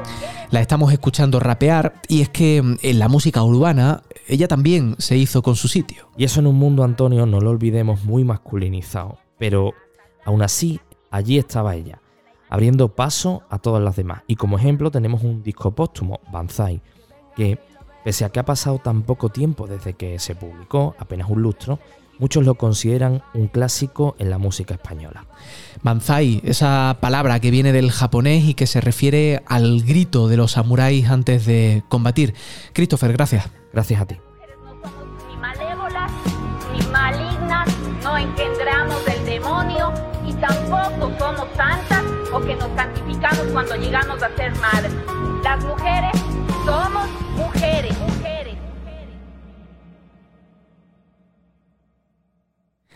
La 0.49 0.61
estamos 0.61 0.91
escuchando 0.91 1.39
rapear 1.39 1.93
y 2.07 2.21
es 2.21 2.29
que 2.29 2.61
mm, 2.61 2.77
en 2.81 2.99
la 2.99 3.07
música 3.07 3.43
urbana 3.43 4.03
ella 4.27 4.47
también 4.47 4.95
se 4.97 5.17
hizo 5.17 5.41
con 5.41 5.55
su 5.55 5.67
sitio. 5.67 6.09
Y 6.17 6.23
eso 6.23 6.39
en 6.39 6.47
un 6.47 6.55
mundo, 6.55 6.83
Antonio, 6.83 7.25
no 7.25 7.41
lo 7.41 7.51
olvidemos, 7.51 8.03
muy 8.03 8.23
masculinizado. 8.23 9.17
Pero 9.37 9.73
aún 10.23 10.41
así, 10.41 10.79
allí 11.11 11.37
estaba 11.37 11.75
ella, 11.75 12.01
abriendo 12.49 12.95
paso 12.95 13.43
a 13.49 13.59
todas 13.59 13.83
las 13.83 13.95
demás. 13.95 14.23
Y 14.27 14.35
como 14.35 14.57
ejemplo 14.57 14.91
tenemos 14.91 15.23
un 15.23 15.43
disco 15.43 15.71
póstumo, 15.71 16.21
Banzai, 16.31 16.81
que 17.35 17.59
pese 18.03 18.25
a 18.25 18.29
que 18.29 18.39
ha 18.39 18.45
pasado 18.45 18.79
tan 18.79 19.03
poco 19.03 19.29
tiempo 19.29 19.67
desde 19.67 19.93
que 19.93 20.19
se 20.19 20.35
publicó, 20.35 20.95
apenas 20.99 21.29
un 21.29 21.41
lustro, 21.41 21.79
Muchos 22.19 22.45
lo 22.45 22.55
consideran 22.55 23.23
un 23.33 23.47
clásico 23.47 24.15
en 24.19 24.29
la 24.29 24.37
música 24.37 24.73
española. 24.73 25.25
Banzai, 25.81 26.41
esa 26.43 26.97
palabra 27.01 27.39
que 27.39 27.51
viene 27.51 27.71
del 27.71 27.91
japonés 27.91 28.45
y 28.45 28.53
que 28.53 28.67
se 28.67 28.81
refiere 28.81 29.43
al 29.47 29.81
grito 29.83 30.27
de 30.27 30.37
los 30.37 30.53
samuráis 30.53 31.09
antes 31.09 31.45
de 31.45 31.83
combatir. 31.89 32.33
Christopher, 32.73 33.13
gracias. 33.13 33.49
Gracias 33.73 34.01
a 34.01 34.05
ti. 34.05 34.15
No 34.63 34.81
somos 34.81 35.27
ni 35.29 35.37
malévolas, 35.37 36.11
ni 36.73 36.85
malignas, 36.87 37.67
no 38.03 38.17
engendramos 38.17 39.05
del 39.05 39.25
demonio 39.25 39.93
y 40.25 40.33
tampoco 40.33 41.11
somos 41.19 41.47
santas 41.57 42.03
o 42.33 42.39
que 42.39 42.55
nos 42.55 42.69
santificamos 42.75 43.45
cuando 43.51 43.75
llegamos 43.75 44.23
a 44.23 44.35
ser 44.35 44.55
madres. 44.55 44.93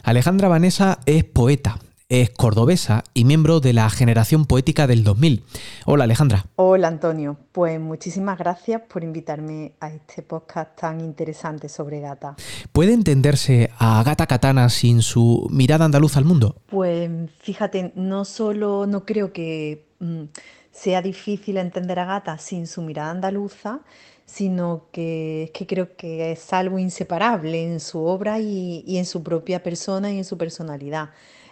Alejandra 0.09 0.47
Vanessa 0.47 0.97
es 1.05 1.23
poeta, 1.23 1.77
es 2.09 2.31
cordobesa 2.31 3.03
y 3.13 3.25
miembro 3.25 3.59
de 3.59 3.73
la 3.73 3.87
generación 3.91 4.47
poética 4.47 4.87
del 4.87 5.03
2000. 5.03 5.43
Hola 5.85 6.05
Alejandra. 6.05 6.47
Hola 6.55 6.87
Antonio, 6.87 7.37
pues 7.51 7.79
muchísimas 7.79 8.39
gracias 8.39 8.81
por 8.91 9.03
invitarme 9.03 9.73
a 9.79 9.91
este 9.91 10.23
podcast 10.23 10.75
tan 10.79 10.99
interesante 10.99 11.69
sobre 11.69 11.99
Gata. 11.99 12.35
¿Puede 12.71 12.93
entenderse 12.93 13.69
a 13.77 14.01
Gata 14.01 14.25
Katana 14.25 14.69
sin 14.69 15.03
su 15.03 15.47
mirada 15.51 15.85
andaluza 15.85 16.17
al 16.17 16.25
mundo? 16.25 16.55
Pues 16.71 17.07
fíjate, 17.37 17.91
no 17.93 18.25
solo 18.25 18.87
no 18.87 19.05
creo 19.05 19.31
que 19.31 19.85
mm, 19.99 20.23
sea 20.71 21.03
difícil 21.03 21.57
entender 21.57 21.99
a 21.99 22.05
Gata 22.05 22.39
sin 22.39 22.65
su 22.65 22.81
mirada 22.81 23.11
andaluza, 23.11 23.81
sino 24.29 24.87
que 24.91 25.43
es 25.43 25.51
que 25.51 25.65
creo 25.67 25.95
que 25.97 26.31
es 26.31 26.53
algo 26.53 26.79
inseparable 26.79 27.63
en 27.63 27.79
su 27.79 28.03
obra 28.05 28.39
y, 28.39 28.97
en 28.97 29.05
su 29.05 29.23
propia 29.23 29.63
persona 29.63 30.11
y 30.11 30.19
en 30.19 30.25
su 30.25 30.37
personalidad. 30.37 31.11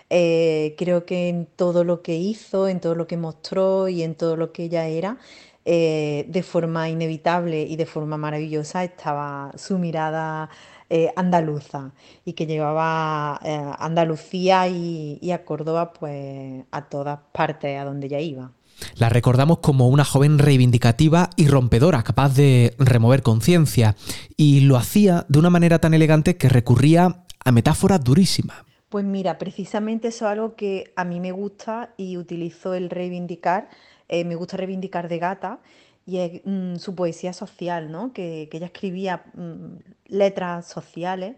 Eh, 0.10 0.76
creo 0.78 1.06
que 1.06 1.30
en 1.30 1.48
todo 1.48 1.84
lo 1.84 2.02
que 2.02 2.16
hizo, 2.16 2.68
en 2.68 2.80
todo 2.80 2.96
lo 2.96 3.08
que 3.08 3.18
mostró 3.18 3.90
y 3.90 4.04
en 4.04 4.16
todo 4.16 4.38
lo 4.38 4.54
que 4.54 4.66
ella 4.66 4.88
era, 4.88 5.18
eh, 5.66 6.26
de 6.30 6.44
forma 6.44 6.90
inevitable 6.90 7.64
y 7.64 7.76
de 7.76 7.86
forma 7.86 8.18
maravillosa 8.18 8.84
estaba 8.84 9.52
su 9.58 9.78
mirada 9.80 10.50
eh, 10.90 11.12
andaluza 11.18 11.94
y 12.26 12.34
que 12.34 12.46
llevaba 12.46 13.36
a 13.36 13.86
Andalucía 13.86 14.68
y, 14.70 15.20
y, 15.22 15.32
a 15.32 15.44
Córdoba 15.46 15.94
pues 15.94 16.64
a 16.72 16.88
todas 16.90 17.20
partes 17.34 17.78
a 17.80 17.86
donde 17.86 18.08
ella 18.08 18.20
iba. 18.20 18.57
La 18.96 19.10
recordamos 19.10 19.60
como 19.60 19.88
una 19.88 20.06
joven 20.06 20.40
reivindicativa 20.40 21.30
y 21.36 21.48
rompedora, 21.48 22.04
capaz 22.04 22.36
de 22.36 22.74
remover 22.78 23.22
conciencia, 23.22 23.96
y 24.36 24.62
lo 24.62 24.78
hacía 24.78 25.26
de 25.30 25.40
una 25.40 25.50
manera 25.50 25.80
tan 25.80 25.94
elegante 25.94 26.38
que 26.38 26.50
recurría 26.50 27.24
a 27.44 27.52
metáforas 27.52 28.04
durísimas. 28.04 28.58
Pues 28.90 29.04
mira, 29.04 29.38
precisamente 29.38 30.10
eso 30.10 30.26
es 30.26 30.32
algo 30.32 30.56
que 30.56 30.94
a 30.96 31.04
mí 31.04 31.20
me 31.20 31.32
gusta 31.32 31.94
y 31.98 32.18
utilizo 32.18 32.74
el 32.74 32.90
reivindicar, 32.90 33.70
eh, 34.08 34.24
me 34.24 34.36
gusta 34.36 34.58
reivindicar 34.58 35.10
de 35.10 35.20
gata, 35.20 35.60
y 36.06 36.20
es 36.20 36.42
mm, 36.46 36.78
su 36.78 36.96
poesía 36.96 37.34
social, 37.34 37.92
¿no? 37.92 38.14
que, 38.14 38.50
ella 38.52 38.68
escribía 38.68 39.26
mm, 39.34 39.78
letras 40.08 40.68
sociales, 40.68 41.36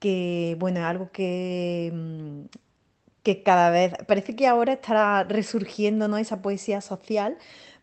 que 0.00 0.56
bueno, 0.58 0.80
es 0.80 0.86
algo 0.86 1.10
que, 1.12 1.92
mm, 1.94 2.58
que 3.28 3.42
cada 3.42 3.68
vez, 3.70 3.92
parece 4.06 4.34
que 4.36 4.46
ahora 4.46 4.72
estará 4.72 5.22
resurgiendo 5.24 6.08
¿no? 6.08 6.16
esa 6.16 6.40
poesía 6.40 6.80
social, 6.80 7.36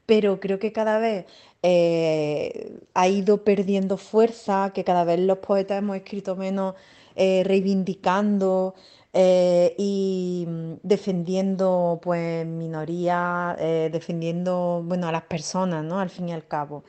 pero 0.08 0.40
creo 0.40 0.58
que 0.58 0.72
cada 0.72 0.98
vez 0.98 1.26
eh, 1.62 2.80
ha 2.96 3.08
ido 3.08 3.44
perdiendo 3.44 3.98
fuerza, 3.98 4.72
que 4.74 4.84
cada 4.84 5.04
vez 5.04 5.20
los 5.20 5.38
poetas 5.40 5.78
hemos 5.78 5.98
escrito 5.98 6.36
menos 6.36 6.74
eh, 7.16 7.44
reivindicando 7.46 8.74
eh, 9.14 9.76
y 9.78 10.46
mm, 10.48 10.74
defendiendo 10.82 12.00
pues 12.02 12.46
minorías, 12.48 13.58
defendiendo 13.92 14.82
bueno, 14.84 15.08
a 15.08 15.12
las 15.12 15.24
personas, 15.24 15.84
¿no? 15.84 16.00
Al 16.00 16.10
fin 16.10 16.30
y 16.30 16.34
al 16.34 16.48
cabo. 16.48 16.84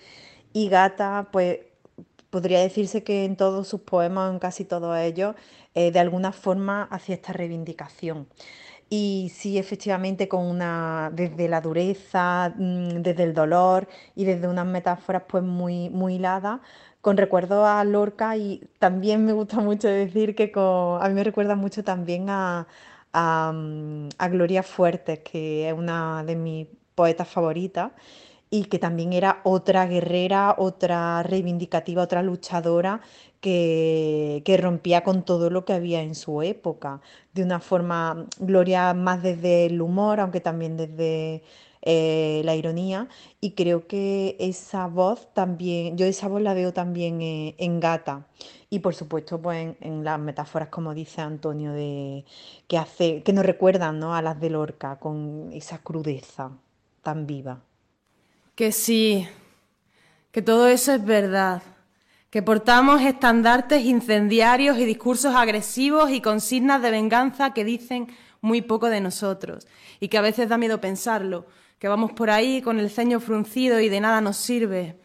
Y 0.54 0.68
Gata, 0.70 1.28
pues 1.30 1.58
podría 2.30 2.60
decirse 2.60 3.02
que 3.02 3.24
en 3.24 3.36
todos 3.36 3.68
sus 3.68 3.82
poemas, 3.82 4.32
en 4.32 4.38
casi 4.38 4.64
todos 4.64 4.96
ellos, 4.98 5.34
eh, 5.76 5.92
de 5.92 6.00
alguna 6.00 6.32
forma 6.32 6.84
hacía 6.90 7.14
esta 7.16 7.32
reivindicación. 7.34 8.28
Y 8.88 9.32
sí, 9.34 9.58
efectivamente, 9.58 10.28
con 10.28 10.44
una, 10.46 11.10
desde 11.12 11.48
la 11.48 11.60
dureza, 11.60 12.54
mm, 12.56 13.02
desde 13.02 13.24
el 13.24 13.34
dolor 13.34 13.88
y 14.14 14.24
desde 14.24 14.48
unas 14.48 14.66
metáforas 14.66 15.24
pues 15.28 15.42
muy, 15.44 15.90
muy 15.90 16.14
hiladas, 16.16 16.60
con 17.00 17.16
recuerdo 17.16 17.66
a 17.66 17.84
Lorca 17.84 18.36
y 18.36 18.62
también 18.78 19.24
me 19.24 19.32
gusta 19.32 19.60
mucho 19.60 19.88
decir 19.88 20.34
que 20.34 20.52
a 20.54 21.08
mí 21.08 21.14
me 21.14 21.24
recuerda 21.24 21.56
mucho 21.56 21.84
también 21.84 22.30
a, 22.30 22.66
a, 23.12 23.52
mm, 23.54 24.08
a 24.18 24.28
Gloria 24.28 24.62
Fuertes, 24.62 25.20
que 25.20 25.68
es 25.68 25.74
una 25.74 26.24
de 26.24 26.36
mis 26.36 26.68
poetas 26.94 27.28
favoritas 27.28 27.92
y 28.50 28.64
que 28.66 28.78
también 28.78 29.12
era 29.12 29.40
otra 29.44 29.86
guerrera, 29.86 30.54
otra 30.58 31.22
reivindicativa, 31.22 32.02
otra 32.02 32.22
luchadora 32.22 33.00
que, 33.40 34.58
rompía 34.60 35.02
con 35.04 35.24
todo 35.24 35.50
lo 35.50 35.64
que 35.64 35.72
había 35.72 36.02
en 36.02 36.14
su 36.14 36.42
época, 36.42 37.00
de 37.34 37.42
una 37.42 37.60
forma, 37.60 38.26
Gloria 38.38 38.94
más 38.94 39.22
desde 39.22 39.66
el 39.66 39.80
humor, 39.80 40.20
aunque 40.20 40.40
también 40.40 40.76
desde 40.76 41.42
eh, 41.82 42.42
la 42.44 42.54
ironía, 42.56 43.08
y 43.40 43.52
creo 43.52 43.86
que 43.86 44.36
esa 44.40 44.86
voz 44.86 45.32
también, 45.34 45.96
yo 45.96 46.06
esa 46.06 46.28
voz 46.28 46.42
la 46.42 46.54
veo 46.54 46.72
también 46.72 47.20
eh, 47.22 47.54
en 47.58 47.80
Gata, 47.80 48.26
y 48.70 48.80
por 48.80 48.94
supuesto 48.94 49.40
pues 49.40 49.76
en, 49.80 50.04
las 50.04 50.18
metáforas, 50.18 50.68
como 50.68 50.94
dice 50.94 51.20
Antonio, 51.20 51.72
de, 51.72 52.24
que, 52.66 52.78
hace, 52.78 53.22
que 53.22 53.32
nos 53.32 53.46
recuerdan 53.46 54.00
¿no? 54.00 54.14
a 54.14 54.22
las 54.22 54.40
de 54.40 54.50
Lorca, 54.50 54.98
con 54.98 55.50
esa 55.52 55.78
crudeza 55.78 56.50
tan 57.02 57.26
viva. 57.26 57.60
Que 58.56 58.72
sí, 58.72 59.28
que 60.32 60.42
todo 60.42 60.66
eso 60.66 60.92
es 60.92 61.04
verdad, 61.04 61.62
que 62.30 62.42
portamos 62.42 63.02
estandartes 63.02 63.84
incendiarios 63.84 64.78
y 64.78 64.84
discursos 64.84 65.34
agresivos 65.34 66.10
y 66.10 66.20
consignas 66.20 66.82
de 66.82 66.90
venganza 66.90 67.54
que 67.54 67.64
dicen 67.64 68.08
muy 68.40 68.62
poco 68.62 68.88
de 68.88 69.00
nosotros 69.00 69.66
y 70.00 70.08
que 70.08 70.18
a 70.18 70.22
veces 70.22 70.48
da 70.48 70.58
miedo 70.58 70.80
pensarlo, 70.80 71.46
que 71.78 71.88
vamos 71.88 72.12
por 72.12 72.30
ahí 72.30 72.62
con 72.62 72.78
el 72.78 72.90
ceño 72.90 73.20
fruncido 73.20 73.80
y 73.80 73.88
de 73.88 74.00
nada 74.00 74.20
nos 74.20 74.36
sirve, 74.36 74.98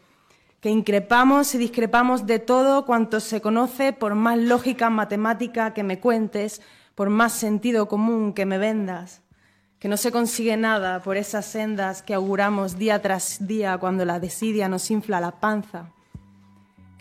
que 0.60 0.70
increpamos 0.70 1.54
y 1.54 1.58
discrepamos 1.58 2.26
de 2.26 2.38
todo 2.38 2.84
cuanto 2.84 3.20
se 3.20 3.40
conoce 3.40 3.92
por 3.92 4.14
más 4.14 4.38
lógica 4.38 4.90
matemática 4.90 5.74
que 5.74 5.82
me 5.82 6.00
cuentes, 6.00 6.60
por 6.94 7.10
más 7.10 7.32
sentido 7.32 7.88
común 7.88 8.32
que 8.32 8.46
me 8.46 8.58
vendas 8.58 9.22
que 9.82 9.88
no 9.88 9.96
se 9.96 10.12
consigue 10.12 10.56
nada 10.56 11.02
por 11.02 11.16
esas 11.16 11.44
sendas 11.44 12.02
que 12.02 12.14
auguramos 12.14 12.78
día 12.78 13.02
tras 13.02 13.48
día 13.48 13.76
cuando 13.78 14.04
la 14.04 14.20
desidia 14.20 14.68
nos 14.68 14.88
infla 14.92 15.20
la 15.20 15.40
panza, 15.40 15.90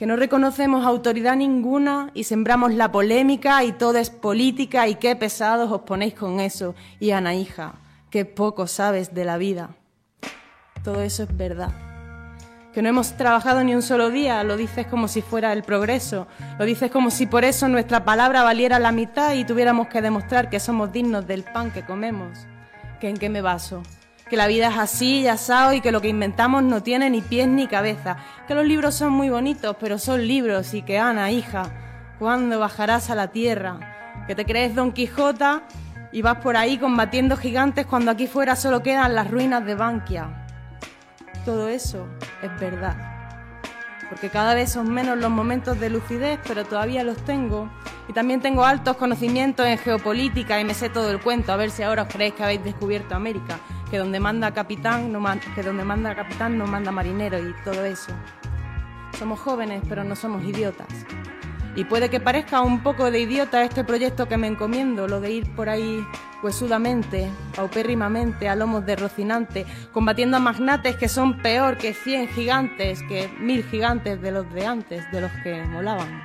que 0.02 0.08
no 0.08 0.16
reconocemos 0.16 0.84
autoridad 0.84 1.36
ninguna 1.36 2.10
y 2.16 2.24
sembramos 2.24 2.74
la 2.74 2.92
polémica 2.92 3.64
y 3.64 3.72
todo 3.72 4.00
es 4.00 4.10
política 4.10 4.88
y 4.88 4.96
qué 4.96 5.16
pesados 5.16 5.72
os 5.72 5.82
ponéis 5.82 6.16
con 6.16 6.40
eso, 6.40 6.74
y 7.00 7.12
Ana 7.12 7.36
hija, 7.36 7.76
qué 8.10 8.26
poco 8.26 8.66
sabes 8.66 9.14
de 9.14 9.26
la 9.26 9.38
vida. 9.38 9.76
Todo 10.84 11.04
eso 11.04 11.22
es 11.22 11.38
verdad. 11.38 11.72
Que 12.74 12.82
no 12.82 12.90
hemos 12.90 13.16
trabajado 13.16 13.64
ni 13.64 13.76
un 13.76 13.84
solo 13.84 14.10
día, 14.10 14.44
lo 14.44 14.58
dices 14.58 14.88
como 14.88 15.08
si 15.08 15.22
fuera 15.22 15.54
el 15.54 15.62
progreso, 15.62 16.26
lo 16.58 16.66
dices 16.66 16.90
como 16.90 17.12
si 17.12 17.28
por 17.28 17.44
eso 17.44 17.68
nuestra 17.68 18.04
palabra 18.04 18.42
valiera 18.42 18.80
la 18.80 18.92
mitad 18.92 19.36
y 19.36 19.46
tuviéramos 19.46 19.86
que 19.86 20.02
demostrar 20.02 20.50
que 20.50 20.60
somos 20.60 20.92
dignos 20.92 21.28
del 21.28 21.44
pan 21.44 21.70
que 21.70 21.86
comemos 21.86 22.40
que 23.00 23.08
en 23.08 23.18
qué 23.18 23.30
me 23.30 23.42
baso, 23.42 23.84
que 24.32 24.38
la 24.38 24.48
vida 24.48 24.70
es 24.70 24.78
así 24.78 25.20
y 25.20 25.28
asado 25.28 25.74
y 25.74 25.82
que 25.82 25.92
lo 25.92 26.00
que 26.00 26.08
inventamos 26.08 26.64
no 26.64 26.82
tiene 26.82 27.10
ni 27.10 27.20
pies 27.20 27.50
ni 27.50 27.68
cabeza, 27.68 28.16
que 28.48 28.56
los 28.56 28.66
libros 28.66 28.96
son 28.96 29.12
muy 29.12 29.30
bonitos, 29.30 29.76
pero 29.78 30.00
son 30.00 30.26
libros 30.26 30.74
y 30.74 30.84
que 30.84 30.98
Ana, 30.98 31.32
hija, 31.32 32.16
¿cuándo 32.18 32.58
bajarás 32.58 33.10
a 33.10 33.16
la 33.16 33.28
tierra? 33.28 34.24
Que 34.28 34.34
te 34.34 34.46
crees 34.46 34.74
Don 34.74 34.94
Quijota 34.94 35.64
y 36.14 36.22
vas 36.22 36.38
por 36.38 36.56
ahí 36.56 36.78
combatiendo 36.78 37.36
gigantes 37.36 37.86
cuando 37.86 38.10
aquí 38.10 38.26
fuera 38.26 38.56
solo 38.56 38.82
quedan 38.82 39.16
las 39.16 39.30
ruinas 39.30 39.66
de 39.66 39.76
Bankia. 39.76 40.48
Todo 41.44 41.68
eso 41.68 42.08
es 42.42 42.58
verdad 42.58 43.12
porque 44.12 44.30
cada 44.30 44.54
vez 44.54 44.70
son 44.70 44.94
menos 44.94 45.18
los 45.18 45.32
momentos 45.32 45.80
de 45.80 45.90
lucidez, 45.90 46.38
pero 46.46 46.66
todavía 46.66 47.02
los 47.02 47.16
tengo. 47.24 47.72
Y 48.10 48.14
también 48.14 48.42
tengo 48.42 48.66
altos 48.66 48.98
conocimientos 48.98 49.66
en 49.66 49.78
geopolítica 49.78 50.60
y 50.60 50.66
me 50.66 50.74
sé 50.74 50.90
todo 50.90 51.10
el 51.12 51.22
cuento, 51.22 51.54
a 51.54 51.56
ver 51.56 51.72
si 51.72 51.82
ahora 51.82 52.02
os 52.02 52.10
creéis 52.10 52.34
que 52.34 52.44
habéis 52.44 52.62
descubierto 52.62 53.16
América, 53.16 53.58
que 53.92 53.98
donde 53.98 54.22
manda 54.22 54.52
capitán 54.52 55.12
no, 55.12 55.22
que 55.54 55.62
donde 55.62 55.84
manda 55.84 56.16
capitán 56.16 56.58
no 56.58 56.66
manda 56.66 56.92
marinero 56.92 57.38
y 57.38 57.54
todo 57.66 57.84
eso. 57.84 58.14
Somos 59.20 59.40
jóvenes, 59.42 59.84
pero 59.88 60.06
no 60.06 60.16
somos 60.16 60.44
idiotas. 60.46 60.88
Y 61.76 61.84
puede 61.84 62.10
que 62.10 62.22
parezca 62.22 62.62
un 62.62 62.84
poco 62.84 63.12
de 63.12 63.20
idiota 63.20 63.64
este 63.64 63.84
proyecto 63.84 64.28
que 64.30 64.38
me 64.38 64.48
encomiendo, 64.48 65.08
lo 65.08 65.20
de 65.20 65.32
ir 65.32 65.56
por 65.56 65.68
ahí 65.68 66.06
huesudamente, 66.42 67.30
paupérrimamente, 67.56 68.48
a 68.48 68.56
lomos 68.56 68.86
de 68.86 68.96
Rocinante, 68.96 69.66
combatiendo 69.92 70.38
a 70.38 70.40
magnates 70.40 70.96
que 70.96 71.10
son 71.10 71.42
peor 71.42 71.78
que 71.78 71.94
cien 71.94 72.30
gigantes, 72.30 73.04
que 73.04 73.30
mil 73.40 73.64
gigantes 73.66 74.22
de 74.22 74.32
los 74.32 74.52
de 74.54 74.66
antes, 74.66 75.12
de 75.12 75.22
los 75.22 75.32
que 75.44 75.64
molaban. 75.66 76.24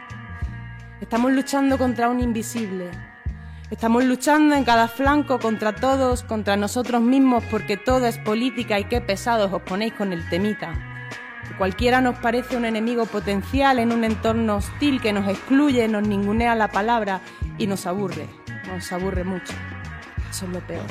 Estamos 1.00 1.32
luchando 1.32 1.76
contra 1.78 2.08
un 2.08 2.20
invisible. 2.20 3.15
Estamos 3.68 4.04
luchando 4.04 4.54
en 4.54 4.62
cada 4.62 4.86
flanco 4.86 5.40
contra 5.40 5.74
todos, 5.74 6.22
contra 6.22 6.56
nosotros 6.56 7.02
mismos, 7.02 7.42
porque 7.50 7.76
todo 7.76 8.06
es 8.06 8.16
política 8.16 8.78
y 8.78 8.84
qué 8.84 9.00
pesados 9.00 9.52
os 9.52 9.60
ponéis 9.62 9.92
con 9.94 10.12
el 10.12 10.28
temita. 10.28 10.72
cualquiera 11.58 12.00
nos 12.00 12.16
parece 12.18 12.56
un 12.56 12.64
enemigo 12.64 13.06
potencial 13.06 13.80
en 13.80 13.90
un 13.90 14.04
entorno 14.04 14.56
hostil 14.56 15.00
que 15.00 15.12
nos 15.12 15.28
excluye, 15.28 15.88
nos 15.88 16.06
ningunea 16.06 16.54
la 16.54 16.68
palabra 16.68 17.22
y 17.58 17.66
nos 17.66 17.86
aburre, 17.86 18.28
nos 18.68 18.92
aburre 18.92 19.24
mucho. 19.24 19.52
Eso 20.30 20.46
es 20.46 20.52
lo 20.52 20.60
peor. 20.60 20.86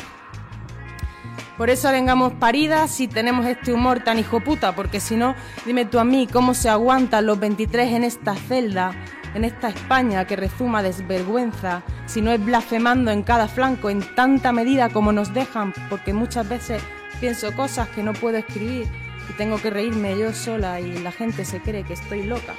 Por 1.57 1.69
eso 1.69 1.89
vengamos 1.91 2.33
paridas 2.33 2.91
si 2.91 3.07
tenemos 3.07 3.45
este 3.45 3.71
humor 3.71 4.01
tan 4.01 4.19
hijo 4.19 4.41
puta, 4.41 4.75
porque 4.75 4.99
si 4.99 5.15
no, 5.15 5.33
dime 5.65 5.85
tú 5.85 5.97
a 5.97 6.03
mí 6.03 6.27
cómo 6.27 6.53
se 6.53 6.67
aguantan 6.67 7.25
los 7.25 7.39
23 7.39 7.93
en 7.93 8.03
esta 8.03 8.35
celda, 8.35 8.93
en 9.35 9.43
esta 9.43 9.67
España 9.67 10.25
que 10.25 10.37
rezuma 10.37 10.81
desvergüenza, 10.81 11.83
si 12.05 12.21
no 12.21 12.31
es 12.31 12.43
blasfemando 12.43 13.11
en 13.11 13.21
cada 13.21 13.47
flanco 13.47 13.89
en 13.89 14.01
tanta 14.15 14.51
medida 14.51 14.89
como 14.89 15.11
nos 15.11 15.33
dejan, 15.33 15.73
porque 15.89 16.13
muchas 16.13 16.47
veces 16.47 16.81
pienso 17.19 17.53
cosas 17.53 17.89
que 17.89 18.01
no 18.01 18.13
puedo 18.13 18.37
escribir 18.37 18.87
y 19.29 19.33
tengo 19.33 19.57
que 19.57 19.69
reírme 19.69 20.17
yo 20.17 20.33
sola 20.33 20.79
y 20.79 20.97
la 20.99 21.11
gente 21.11 21.43
se 21.43 21.59
cree 21.59 21.83
que 21.83 21.93
estoy 21.93 22.23
loca. 22.23 22.53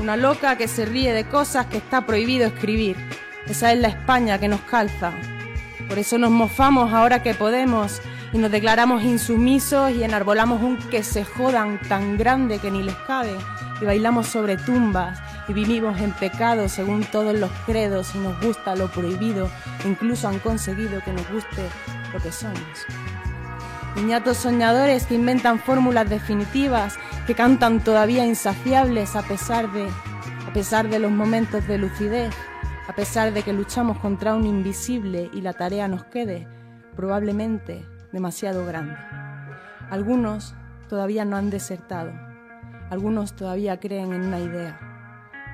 Una 0.00 0.16
loca 0.16 0.56
que 0.58 0.66
se 0.66 0.84
ríe 0.84 1.12
de 1.12 1.24
cosas 1.24 1.66
que 1.66 1.76
está 1.76 2.04
prohibido 2.04 2.46
escribir. 2.46 2.96
Esa 3.46 3.72
es 3.72 3.78
la 3.78 3.88
España 3.88 4.38
que 4.38 4.48
nos 4.48 4.62
calza, 4.62 5.12
por 5.88 5.98
eso 5.98 6.18
nos 6.18 6.30
mofamos 6.30 6.92
ahora 6.92 7.22
que 7.22 7.34
podemos 7.34 8.00
y 8.32 8.38
nos 8.38 8.50
declaramos 8.50 9.04
insumisos 9.04 9.92
y 9.92 10.02
enarbolamos 10.02 10.62
un 10.62 10.76
que 10.76 11.02
se 11.02 11.24
jodan 11.24 11.80
tan 11.88 12.16
grande 12.16 12.58
que 12.58 12.70
ni 12.70 12.82
les 12.82 12.96
cabe 13.06 13.36
y 13.80 13.84
bailamos 13.84 14.26
sobre 14.26 14.56
tumbas 14.56 15.20
y 15.48 15.52
vivimos 15.52 16.00
en 16.00 16.12
pecado 16.12 16.68
según 16.68 17.04
todos 17.04 17.34
los 17.34 17.50
credos 17.66 18.14
y 18.14 18.18
nos 18.18 18.40
gusta 18.40 18.76
lo 18.76 18.88
prohibido, 18.90 19.48
incluso 19.84 20.28
han 20.28 20.38
conseguido 20.38 21.00
que 21.04 21.12
nos 21.12 21.30
guste 21.30 21.68
lo 22.12 22.20
que 22.20 22.32
somos. 22.32 22.86
Niñatos 23.96 24.38
soñadores 24.38 25.06
que 25.06 25.14
inventan 25.14 25.60
fórmulas 25.60 26.08
definitivas, 26.08 26.96
que 27.26 27.34
cantan 27.34 27.82
todavía 27.82 28.26
insaciables 28.26 29.14
a 29.16 29.22
pesar 29.22 29.72
de, 29.72 29.88
a 30.48 30.52
pesar 30.52 30.88
de 30.88 30.98
los 30.98 31.10
momentos 31.10 31.66
de 31.68 31.78
lucidez 31.78 32.34
a 32.86 32.94
pesar 32.94 33.32
de 33.32 33.42
que 33.42 33.52
luchamos 33.52 33.98
contra 33.98 34.34
un 34.34 34.46
invisible 34.46 35.30
y 35.32 35.40
la 35.40 35.54
tarea 35.54 35.88
nos 35.88 36.04
quede 36.04 36.46
probablemente 36.94 37.84
demasiado 38.12 38.66
grande. 38.66 38.96
Algunos 39.90 40.54
todavía 40.88 41.24
no 41.24 41.36
han 41.36 41.50
desertado, 41.50 42.12
algunos 42.90 43.34
todavía 43.34 43.80
creen 43.80 44.12
en 44.12 44.22
una 44.22 44.38
idea, 44.38 44.78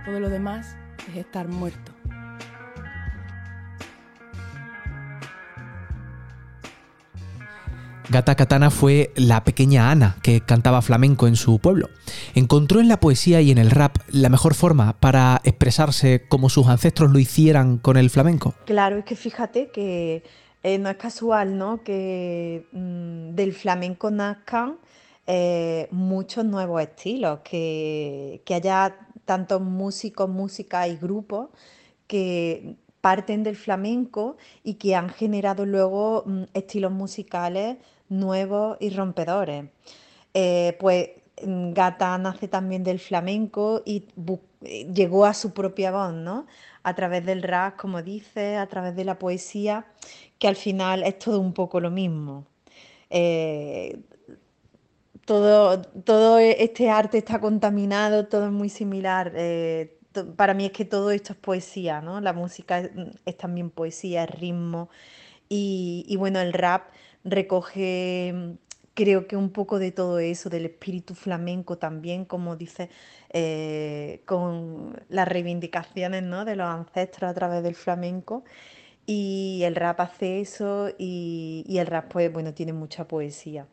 todo 0.04 0.21
lo 0.21 0.28
demás 0.28 0.76
es 1.09 1.16
estar 1.16 1.49
muerto. 1.49 1.92
Gata 8.10 8.34
Katana 8.34 8.71
fue 8.71 9.13
la 9.15 9.45
pequeña 9.45 9.93
Ana 9.93 10.17
que 10.21 10.41
cantaba 10.41 10.82
flamenco 10.82 11.28
en 11.28 11.36
su 11.36 11.60
pueblo. 11.60 11.91
Encontró 12.34 12.80
en 12.80 12.89
la 12.89 12.99
poesía 12.99 13.41
y 13.41 13.52
en 13.52 13.58
el 13.58 13.71
rap 13.71 13.99
la 14.08 14.28
mejor 14.28 14.54
forma 14.54 14.95
para 14.99 15.41
expresarse 15.45 16.26
como 16.28 16.49
sus 16.49 16.67
ancestros 16.67 17.13
lo 17.13 17.21
hicieran 17.21 17.78
con 17.78 17.97
el 17.97 18.10
flamenco. 18.10 18.54
Claro, 18.67 18.97
es 18.97 19.04
que 19.04 19.15
fíjate 19.15 19.71
que 19.71 20.25
eh, 20.65 20.78
no 20.78 20.91
es 20.91 20.97
casual 20.97 21.56
¿no? 21.56 21.84
que 21.84 22.67
mm, 22.73 23.36
del 23.36 23.52
flamenco 23.52 24.10
nazcan 24.10 24.78
eh, 25.28 25.86
muchos 25.93 26.45
nuevos 26.45 26.82
estilos, 26.82 27.41
que, 27.45 28.43
que 28.45 28.54
haya 28.54 28.97
tantos 29.30 29.62
músicos, 29.62 30.28
músicas 30.28 30.88
y 30.88 30.97
grupos 30.97 31.50
que 32.08 32.75
parten 33.00 33.45
del 33.45 33.54
flamenco 33.54 34.36
y 34.64 34.75
que 34.75 34.97
han 34.97 35.08
generado 35.08 35.66
luego 35.66 36.25
mm, 36.26 36.43
estilos 36.52 36.90
musicales 36.90 37.76
nuevos 38.08 38.76
y 38.80 38.90
rompedores. 38.90 39.66
Eh, 40.34 40.76
pues 40.80 41.10
mm, 41.47 41.73
Gata 41.75 42.19
nace 42.19 42.49
también 42.49 42.82
del 42.82 42.99
flamenco 42.99 43.82
y 43.86 44.06
llegó 44.93 45.25
a 45.25 45.32
su 45.32 45.52
propia 45.52 45.93
voz, 45.93 46.12
¿no? 46.12 46.49
A 46.82 46.97
través 46.97 47.25
del 47.25 47.45
rap, 47.45 47.76
como 47.76 48.02
dice, 48.02 48.56
a 48.56 48.66
través 48.66 48.97
de 48.97 49.04
la 49.04 49.16
poesía, 49.16 49.86
que 50.40 50.49
al 50.49 50.56
final 50.56 51.04
es 51.04 51.21
todo 51.21 51.38
un 51.38 51.52
poco 51.52 51.78
lo 51.78 51.93
mismo. 51.93 52.47
Eh, 53.10 54.00
todo, 55.26 55.83
todo 55.83 56.39
este 56.39 56.91
arte 56.91 57.19
está 57.19 57.41
contaminado, 57.41 58.26
todo 58.26 58.47
es 58.47 58.52
muy 58.52 58.69
similar. 58.69 59.33
para 60.37 60.54
mí 60.54 60.67
es 60.67 60.73
que 60.73 60.85
todo 60.85 61.11
esto 61.11 61.33
es 61.35 61.39
poesía, 61.39 62.00
¿no? 62.00 62.21
La 62.21 62.33
música 62.33 62.80
es, 63.25 63.37
también 63.37 63.71
poesía, 63.71 64.25
es 64.25 64.30
ritmo. 64.30 64.91
Y, 65.49 66.04
y 66.09 66.17
bueno, 66.17 66.41
el 66.41 66.52
rap 66.52 66.91
recoge 67.25 68.59
creo 68.95 69.26
que 69.26 69.37
un 69.37 69.50
poco 69.50 69.78
de 69.78 69.93
todo 69.93 70.19
eso, 70.19 70.50
del 70.50 70.67
espíritu 70.67 71.15
flamenco 71.15 71.78
también, 71.78 72.25
como 72.25 72.56
dice, 72.56 72.91
eh, 73.30 74.23
con 74.26 75.00
las 75.09 75.28
reivindicaciones 75.28 76.23
¿no? 76.23 76.45
de 76.45 76.56
los 76.56 76.67
ancestros 76.69 77.30
a 77.30 77.35
través 77.35 77.63
del 77.63 77.75
flamenco. 77.75 78.45
Y 79.06 79.63
el 79.65 79.76
rap 79.76 80.00
hace 80.00 80.41
eso 80.41 80.91
y, 80.99 81.65
y 81.67 81.78
el 81.78 81.87
rap, 81.87 82.13
pues, 82.13 82.33
bueno, 82.33 82.54
tiene 82.54 82.73
mucha 82.73 83.09
poesía. 83.09 83.67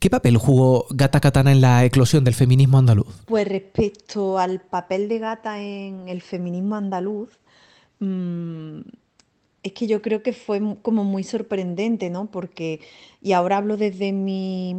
¿Qué 0.00 0.08
papel 0.08 0.38
jugó 0.38 0.86
Gata 0.88 1.20
Katana 1.20 1.52
en 1.52 1.60
la 1.60 1.84
eclosión 1.84 2.24
del 2.24 2.32
feminismo 2.32 2.78
andaluz? 2.78 3.22
Pues 3.26 3.46
respecto 3.46 4.38
al 4.38 4.62
papel 4.62 5.10
de 5.10 5.18
Gata 5.18 5.62
en 5.62 6.08
el 6.08 6.22
feminismo 6.22 6.76
andaluz, 6.76 7.38
mmm, 7.98 8.80
es 9.62 9.72
que 9.72 9.86
yo 9.86 10.00
creo 10.00 10.22
que 10.22 10.32
fue 10.32 10.62
como 10.80 11.04
muy 11.04 11.22
sorprendente, 11.22 12.08
¿no? 12.08 12.30
Porque, 12.30 12.80
y 13.20 13.32
ahora 13.32 13.58
hablo 13.58 13.76
desde 13.76 14.12
mi, 14.12 14.74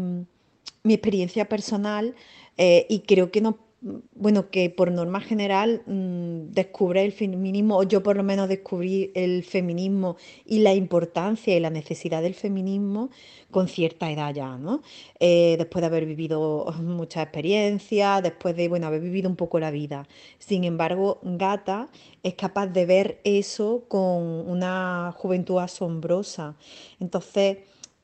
mi 0.82 0.94
experiencia 0.96 1.48
personal 1.48 2.16
eh, 2.58 2.88
y 2.90 3.02
creo 3.02 3.30
que 3.30 3.42
no 3.42 3.60
bueno, 3.82 4.52
que 4.52 4.70
por 4.70 4.92
norma 4.92 5.22
general 5.22 5.82
mm, 5.88 6.52
descubre 6.52 7.04
el 7.04 7.12
feminismo, 7.12 7.78
o 7.78 7.84
yo 7.84 8.04
por 8.04 8.16
lo 8.16 8.24
menos 8.24 8.48
descubrí 8.48 9.12
el 9.16 9.44
feminismo 9.44 10.18
y 10.46 10.60
la 10.60 10.74
importancia 10.76 11.56
y 11.56 11.60
la 11.60 11.72
necesidad 11.72 12.22
del 12.22 12.36
feminismo 12.36 13.10
con 13.50 13.68
cierta 13.68 14.12
edad 14.12 14.34
ya, 14.36 14.58
¿no? 14.58 14.82
Eh, 15.20 15.56
después 15.58 15.82
de 15.82 15.88
haber 15.88 16.06
vivido 16.06 16.72
muchas 16.80 17.24
experiencias, 17.24 18.22
después 18.22 18.56
de, 18.56 18.70
bueno, 18.70 18.86
haber 18.86 19.02
vivido 19.02 19.30
un 19.30 19.36
poco 19.36 19.60
la 19.60 19.72
vida. 19.72 20.08
Sin 20.38 20.64
embargo, 20.64 21.20
Gata 21.24 21.90
es 22.22 22.36
capaz 22.36 22.68
de 22.68 22.86
ver 22.86 23.20
eso 23.24 23.86
con 23.88 24.48
una 24.48 25.14
juventud 25.18 25.58
asombrosa. 25.58 26.56
Entonces, 27.00 27.58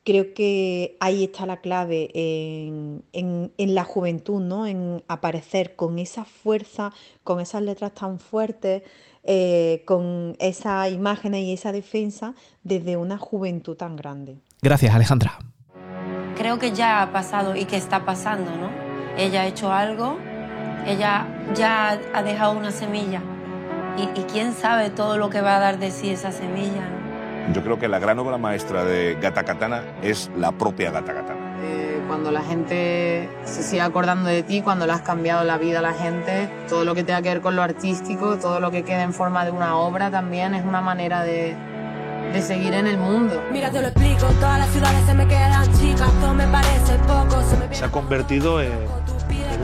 creo 0.08 0.32
que 0.32 0.96
ahí 1.00 1.24
está 1.24 1.44
la 1.44 1.58
clave 1.58 2.08
en, 2.14 3.52
la 3.58 3.84
juventud, 3.84 4.40
¿no? 4.40 4.66
En 4.66 5.04
aparecer 5.06 5.76
con 5.76 5.98
esa 5.98 6.24
fuerza, 6.24 6.94
con 7.24 7.40
esas 7.40 7.60
letras 7.60 7.92
tan 7.92 8.18
fuertes, 8.18 8.84
eh, 9.22 9.82
con 9.84 10.34
esa 10.38 10.88
imagen 10.88 11.34
y 11.34 11.52
esa 11.52 11.72
defensa 11.72 12.32
desde 12.62 12.96
una 12.96 13.18
juventud 13.18 13.76
tan 13.76 13.96
grande. 13.96 14.38
Gracias, 14.62 14.94
Alejandra. 14.94 15.40
Creo 16.38 16.58
que 16.58 16.72
ya 16.72 17.02
ha 17.02 17.12
pasado 17.12 17.54
y 17.54 17.66
que 17.66 17.76
está 17.76 18.06
pasando, 18.06 18.50
¿no? 18.56 18.70
Ella 19.18 19.42
ha 19.42 19.46
hecho 19.46 19.70
algo, 19.70 20.16
ella 20.86 21.26
ya 21.54 22.00
ha 22.14 22.22
dejado 22.22 22.56
una 22.56 22.70
semilla 22.70 23.20
y, 23.98 24.18
y 24.18 24.22
quién 24.24 24.54
sabe 24.54 24.88
todo 24.88 25.18
lo 25.18 25.28
que 25.28 25.42
va 25.42 25.56
a 25.56 25.60
dar 25.60 25.78
de 25.78 25.90
sí 25.90 26.08
esa 26.08 26.32
semilla, 26.32 26.88
¿no? 26.88 26.97
Yo 27.52 27.62
creo 27.62 27.78
que 27.78 27.88
la 27.88 27.98
gran 27.98 28.18
obra 28.18 28.36
maestra 28.36 28.84
de 28.84 29.16
Gata 29.20 29.44
Katana 29.44 29.82
es 30.02 30.30
la 30.36 30.52
propia 30.52 30.90
Gata 30.90 31.14
Katana. 31.14 31.56
Eh, 31.62 32.00
cuando 32.06 32.30
la 32.30 32.42
gente 32.42 33.28
se 33.44 33.62
sigue 33.62 33.80
acordando 33.80 34.28
de 34.28 34.42
ti, 34.42 34.60
cuando 34.60 34.86
le 34.86 34.92
has 34.92 35.00
cambiado 35.00 35.44
la 35.44 35.58
vida 35.58 35.78
a 35.78 35.82
la 35.82 35.94
gente, 35.94 36.48
todo 36.68 36.84
lo 36.84 36.94
que 36.94 37.04
tenga 37.04 37.22
que 37.22 37.30
ver 37.30 37.40
con 37.40 37.56
lo 37.56 37.62
artístico, 37.62 38.36
todo 38.38 38.60
lo 38.60 38.70
que 38.70 38.82
quede 38.84 39.02
en 39.02 39.12
forma 39.12 39.44
de 39.44 39.50
una 39.50 39.76
obra 39.76 40.10
también 40.10 40.54
es 40.54 40.64
una 40.64 40.80
manera 40.80 41.22
de, 41.22 41.56
de 42.32 42.42
seguir 42.42 42.74
en 42.74 42.86
el 42.86 42.98
mundo. 42.98 43.42
Mira, 43.50 43.70
te 43.70 43.80
lo 43.80 43.88
explico, 43.88 44.26
todas 44.40 44.58
las 44.58 44.68
ciudades 44.68 45.04
se 45.06 45.14
me 45.14 45.26
quedan 45.26 45.72
chicas, 45.78 46.12
todo 46.20 46.34
me 46.34 46.46
parece 46.46 46.98
poco, 47.06 47.42
se 47.42 47.56
me 47.56 47.74
Se 47.74 47.84
ha 47.84 47.90
convertido 47.90 48.60
en, 48.60 48.72
en 48.72 48.97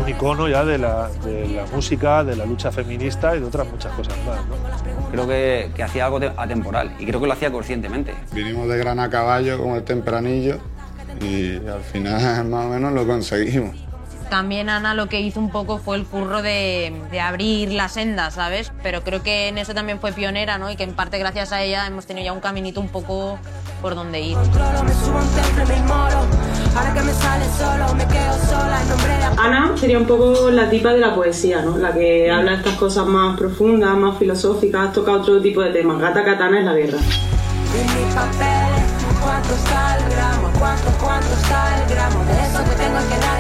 un 0.02 0.09
icono 0.09 0.48
ya 0.48 0.64
de 0.64 0.78
la, 0.78 1.09
de 1.24 1.48
la 1.48 1.64
música, 1.72 2.24
de 2.24 2.37
la 2.37 2.44
lucha 2.46 2.70
feminista 2.72 3.35
y 3.37 3.40
de 3.40 3.46
otras 3.46 3.66
muchas 3.70 3.92
cosas 3.92 4.14
más. 4.26 4.37
¿no? 4.46 5.11
Creo 5.11 5.26
que, 5.28 5.70
que 5.74 5.83
hacía 5.83 6.07
algo 6.07 6.20
te- 6.20 6.33
atemporal 6.37 6.92
y 6.98 7.07
creo 7.07 7.20
que 7.20 7.26
lo 7.26 7.33
hacía 7.33 7.50
conscientemente. 7.52 8.14
Vinimos 8.33 8.68
de 8.68 8.78
gran 8.78 8.98
a 9.00 9.09
caballo 9.11 9.59
como 9.59 9.76
el 9.76 9.85
tempranillo 9.85 10.59
y 11.20 11.57
al 11.66 11.83
final 11.83 12.44
más 12.48 12.66
o 12.66 12.68
menos 12.70 12.92
lo 12.92 13.07
conseguimos. 13.07 13.76
También 14.34 14.68
Ana 14.68 14.94
lo 14.94 15.08
que 15.08 15.20
hizo 15.20 15.38
un 15.38 15.48
poco 15.48 15.78
fue 15.78 15.96
el 15.96 16.04
curro 16.06 16.42
de, 16.42 16.92
de 17.12 17.20
abrir 17.20 17.70
la 17.70 17.88
senda, 17.88 18.32
¿sabes? 18.32 18.72
Pero 18.82 19.04
creo 19.04 19.22
que 19.22 19.46
en 19.46 19.58
eso 19.58 19.74
también 19.74 20.00
fue 20.00 20.10
pionera, 20.10 20.58
¿no? 20.58 20.72
Y 20.72 20.74
que 20.74 20.82
en 20.82 20.92
parte 20.92 21.20
gracias 21.20 21.52
a 21.52 21.62
ella 21.62 21.86
hemos 21.86 22.04
tenido 22.04 22.24
ya 22.24 22.32
un 22.32 22.40
caminito 22.40 22.80
un 22.80 22.88
poco 22.88 23.38
por 23.80 23.94
donde 23.94 24.20
ir. 24.20 24.36
Ana 29.38 29.72
sería 29.76 29.98
un 29.98 30.06
poco 30.06 30.50
la 30.50 30.68
tipa 30.68 30.88
de 30.88 30.98
la 30.98 31.14
poesía, 31.14 31.62
¿no? 31.62 31.78
La 31.78 31.92
que 31.92 32.28
habla 32.28 32.54
estas 32.54 32.74
cosas 32.74 33.06
más 33.06 33.38
profundas, 33.38 33.96
más 33.96 34.18
filosóficas, 34.18 34.92
toca 34.92 35.12
otro 35.12 35.40
tipo 35.40 35.62
de 35.62 35.70
temas. 35.70 36.00
Gata 36.00 36.24
Katana 36.24 36.58
es 36.58 36.64
la 36.64 36.72
guerra. 36.72 36.98
En 36.98 37.86
mis 37.86 38.14
papeles, 38.14 38.82
cuánto 39.22 39.54
está 39.54 39.96
el 39.96 40.10
gramo, 40.10 40.50
cuánto, 40.58 40.90
cuánto 41.00 41.32
está 41.34 41.80
el 41.80 41.94
gramo. 41.94 42.24
De 42.24 42.32
eso 42.32 42.64
que 42.64 42.76
tengo 42.76 42.98
que 42.98 43.16
tiene, 43.16 43.33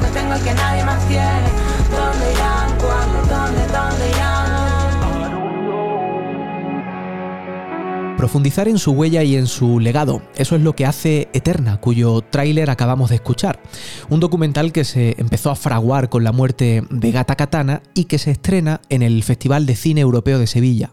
que 0.00 0.08
tengo 0.08 0.34
que 0.44 0.54
nadie 0.54 0.84
más 0.84 1.06
tiene. 1.08 1.48
¿Dónde 1.90 2.32
irán? 2.32 2.70
¿Cuándo? 2.78 3.18
¿Dónde? 3.28 3.66
¿Dónde 3.66 4.10
irán? 4.10 4.32
Profundizar 8.16 8.68
en 8.68 8.78
su 8.78 8.92
huella 8.92 9.24
y 9.24 9.34
en 9.34 9.48
su 9.48 9.80
legado, 9.80 10.22
eso 10.36 10.54
es 10.54 10.62
lo 10.62 10.76
que 10.76 10.86
hace 10.86 11.28
Eterna, 11.32 11.80
cuyo 11.80 12.20
tráiler 12.20 12.70
acabamos 12.70 13.10
de 13.10 13.16
escuchar. 13.16 13.60
Un 14.10 14.20
documental 14.20 14.70
que 14.70 14.84
se 14.84 15.16
empezó 15.18 15.50
a 15.50 15.56
fraguar 15.56 16.08
con 16.08 16.22
la 16.22 16.30
muerte 16.30 16.84
de 16.88 17.10
Gata 17.10 17.34
Katana 17.34 17.82
y 17.94 18.04
que 18.04 18.18
se 18.18 18.30
estrena 18.30 18.80
en 18.90 19.02
el 19.02 19.24
Festival 19.24 19.66
de 19.66 19.74
Cine 19.74 20.02
Europeo 20.02 20.38
de 20.38 20.46
Sevilla. 20.46 20.92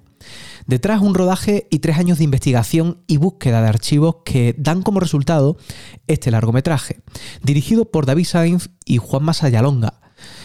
Detrás 0.70 1.02
un 1.02 1.16
rodaje 1.16 1.66
y 1.72 1.80
tres 1.80 1.98
años 1.98 2.20
de 2.20 2.26
investigación 2.26 3.00
y 3.08 3.18
búsqueda 3.18 3.60
de 3.64 3.70
archivos 3.70 4.18
que 4.24 4.54
dan 4.56 4.84
como 4.84 5.00
resultado 5.00 5.58
este 6.06 6.30
largometraje, 6.30 7.02
dirigido 7.42 7.86
por 7.86 8.06
David 8.06 8.26
Sainz 8.26 8.70
y 8.86 8.98
Juan 8.98 9.24
Masayalonga. 9.24 9.99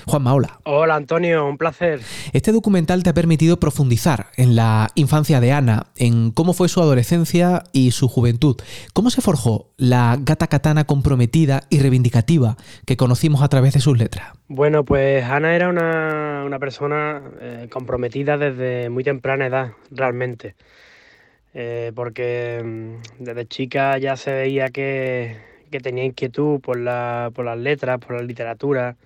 Juan 0.06 0.22
Maola. 0.22 0.60
Hola 0.64 0.96
Antonio, 0.96 1.46
un 1.46 1.58
placer. 1.58 2.00
Este 2.32 2.52
documental 2.52 3.02
te 3.02 3.10
ha 3.10 3.14
permitido 3.14 3.58
profundizar 3.58 4.26
en 4.36 4.56
la 4.56 4.90
infancia 4.94 5.40
de 5.40 5.52
Ana, 5.52 5.86
en 5.96 6.30
cómo 6.30 6.52
fue 6.52 6.68
su 6.68 6.80
adolescencia 6.80 7.64
y 7.72 7.92
su 7.92 8.08
juventud, 8.08 8.56
cómo 8.92 9.10
se 9.10 9.20
forjó 9.20 9.70
la 9.76 10.16
gata 10.20 10.46
katana 10.46 10.84
comprometida 10.84 11.62
y 11.70 11.80
reivindicativa 11.80 12.56
que 12.86 12.96
conocimos 12.96 13.42
a 13.42 13.48
través 13.48 13.74
de 13.74 13.80
sus 13.80 13.98
letras. 13.98 14.32
Bueno, 14.48 14.84
pues 14.84 15.24
Ana 15.24 15.54
era 15.54 15.68
una, 15.68 16.44
una 16.44 16.58
persona 16.58 17.22
eh, 17.40 17.68
comprometida 17.70 18.36
desde 18.36 18.90
muy 18.90 19.04
temprana 19.04 19.46
edad, 19.46 19.72
realmente. 19.90 20.54
Eh, 21.54 21.92
porque 21.94 22.60
mm, 22.64 23.22
desde 23.22 23.46
chica 23.46 23.96
ya 23.98 24.16
se 24.16 24.32
veía 24.32 24.70
que, 24.70 25.36
que 25.70 25.80
tenía 25.80 26.04
inquietud 26.04 26.60
por, 26.60 26.78
la, 26.78 27.30
por 27.32 27.44
las 27.44 27.58
letras, 27.58 28.00
por 28.00 28.16
la 28.16 28.22
literatura 28.22 28.96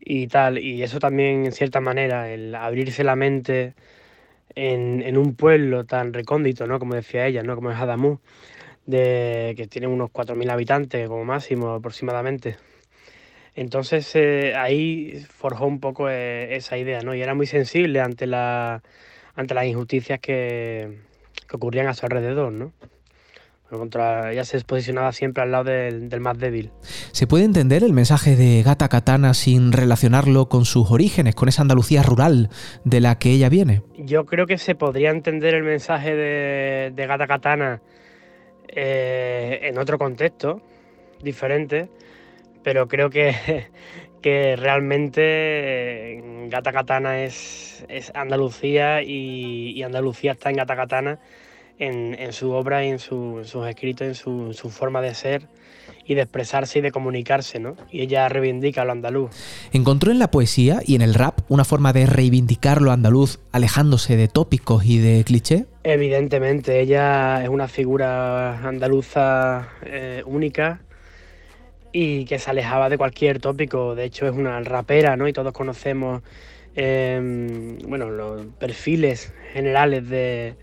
y 0.00 0.28
tal. 0.28 0.58
Y 0.58 0.82
eso 0.82 0.98
también, 0.98 1.46
en 1.46 1.52
cierta 1.52 1.80
manera, 1.80 2.30
el 2.30 2.54
abrirse 2.54 3.04
la 3.04 3.16
mente 3.16 3.74
en, 4.54 5.02
en 5.02 5.16
un 5.18 5.34
pueblo 5.34 5.84
tan 5.84 6.12
recóndito, 6.12 6.66
¿no? 6.66 6.78
Como 6.78 6.94
decía 6.94 7.26
ella, 7.26 7.42
¿no? 7.42 7.54
Como 7.56 7.70
es 7.70 7.78
Adamú, 7.78 8.20
de, 8.86 9.54
que 9.56 9.66
tiene 9.68 9.86
unos 9.88 10.10
4.000 10.10 10.50
habitantes 10.50 11.08
como 11.08 11.24
máximo 11.24 11.70
aproximadamente. 11.74 12.56
Entonces 13.54 14.14
eh, 14.14 14.54
ahí 14.56 15.24
forjó 15.28 15.66
un 15.66 15.80
poco 15.80 16.08
eh, 16.08 16.56
esa 16.56 16.78
idea, 16.78 17.00
¿no? 17.02 17.14
Y 17.14 17.22
era 17.22 17.34
muy 17.34 17.46
sensible 17.46 18.00
ante, 18.00 18.26
la, 18.26 18.82
ante 19.34 19.54
las 19.54 19.66
injusticias 19.66 20.20
que, 20.20 20.98
que 21.48 21.56
ocurrían 21.56 21.88
a 21.88 21.94
su 21.94 22.06
alrededor, 22.06 22.52
¿no? 22.52 22.72
Contra, 23.70 24.32
ella 24.32 24.44
se 24.44 24.58
posicionaba 24.62 25.12
siempre 25.12 25.42
al 25.42 25.52
lado 25.52 25.64
del, 25.64 26.08
del 26.08 26.20
más 26.20 26.38
débil. 26.38 26.70
¿Se 27.12 27.26
puede 27.26 27.44
entender 27.44 27.84
el 27.84 27.92
mensaje 27.92 28.34
de 28.34 28.62
Gata 28.62 28.88
Katana 28.88 29.34
sin 29.34 29.72
relacionarlo 29.72 30.48
con 30.48 30.64
sus 30.64 30.90
orígenes, 30.90 31.34
con 31.34 31.50
esa 31.50 31.62
Andalucía 31.62 32.02
rural 32.02 32.48
de 32.84 33.00
la 33.00 33.18
que 33.18 33.30
ella 33.30 33.50
viene? 33.50 33.82
Yo 33.98 34.24
creo 34.24 34.46
que 34.46 34.56
se 34.56 34.74
podría 34.74 35.10
entender 35.10 35.54
el 35.54 35.64
mensaje 35.64 36.16
de, 36.16 36.92
de 36.94 37.06
Gata 37.06 37.26
Katana 37.26 37.82
eh, 38.68 39.60
en 39.62 39.78
otro 39.78 39.98
contexto 39.98 40.62
diferente, 41.22 41.90
pero 42.62 42.88
creo 42.88 43.10
que, 43.10 43.66
que 44.22 44.56
realmente 44.56 45.20
eh, 46.18 46.48
Gata 46.48 46.72
Katana 46.72 47.22
es, 47.22 47.84
es 47.88 48.12
Andalucía 48.14 49.02
y, 49.02 49.72
y 49.72 49.82
Andalucía 49.82 50.32
está 50.32 50.48
en 50.48 50.56
Gata 50.56 50.74
Katana 50.74 51.18
en, 51.78 52.14
en 52.18 52.32
su 52.32 52.50
obra 52.52 52.84
y 52.84 52.88
en, 52.88 52.98
su- 52.98 53.36
en 53.38 53.44
sus 53.44 53.66
escritos, 53.66 54.06
en 54.06 54.14
su, 54.14 54.70
forma 54.70 55.00
de 55.00 55.14
ser 55.14 55.42
y 56.04 56.14
de 56.14 56.22
expresarse 56.22 56.78
y 56.78 56.82
de 56.82 56.90
comunicarse, 56.90 57.58
¿no? 57.60 57.76
Y 57.90 58.00
ella 58.00 58.28
reivindica 58.28 58.84
lo 58.84 58.92
andaluz. 58.92 59.30
Encontró 59.72 60.10
en 60.10 60.18
la 60.18 60.30
poesía 60.30 60.80
y 60.84 60.94
en 60.94 61.02
el 61.02 61.14
rap 61.14 61.40
una 61.48 61.64
forma 61.64 61.92
de 61.92 62.06
reivindicar 62.06 62.80
lo 62.80 62.92
andaluz 62.92 63.38
alejándose 63.52 64.16
de 64.16 64.26
tópicos 64.28 64.84
y 64.86 64.98
de 64.98 65.22
clichés. 65.24 65.64
Evidentemente, 65.84 66.80
ella 66.80 67.42
es 67.42 67.48
una 67.50 67.68
figura 67.68 68.58
andaluza 68.66 69.68
eh, 69.84 70.22
única 70.26 70.80
y 71.92 72.24
que 72.24 72.38
se 72.38 72.50
alejaba 72.50 72.88
de 72.88 72.96
cualquier 72.98 73.38
tópico. 73.38 73.94
De 73.94 74.04
hecho, 74.04 74.26
es 74.26 74.32
una 74.32 74.60
rapera, 74.60 75.16
¿no? 75.16 75.28
Y 75.28 75.32
todos 75.32 75.52
conocemos, 75.52 76.22
eh, 76.76 77.76
bueno, 77.86 78.10
los 78.10 78.46
perfiles 78.58 79.32
generales 79.52 80.08
de- 80.08 80.54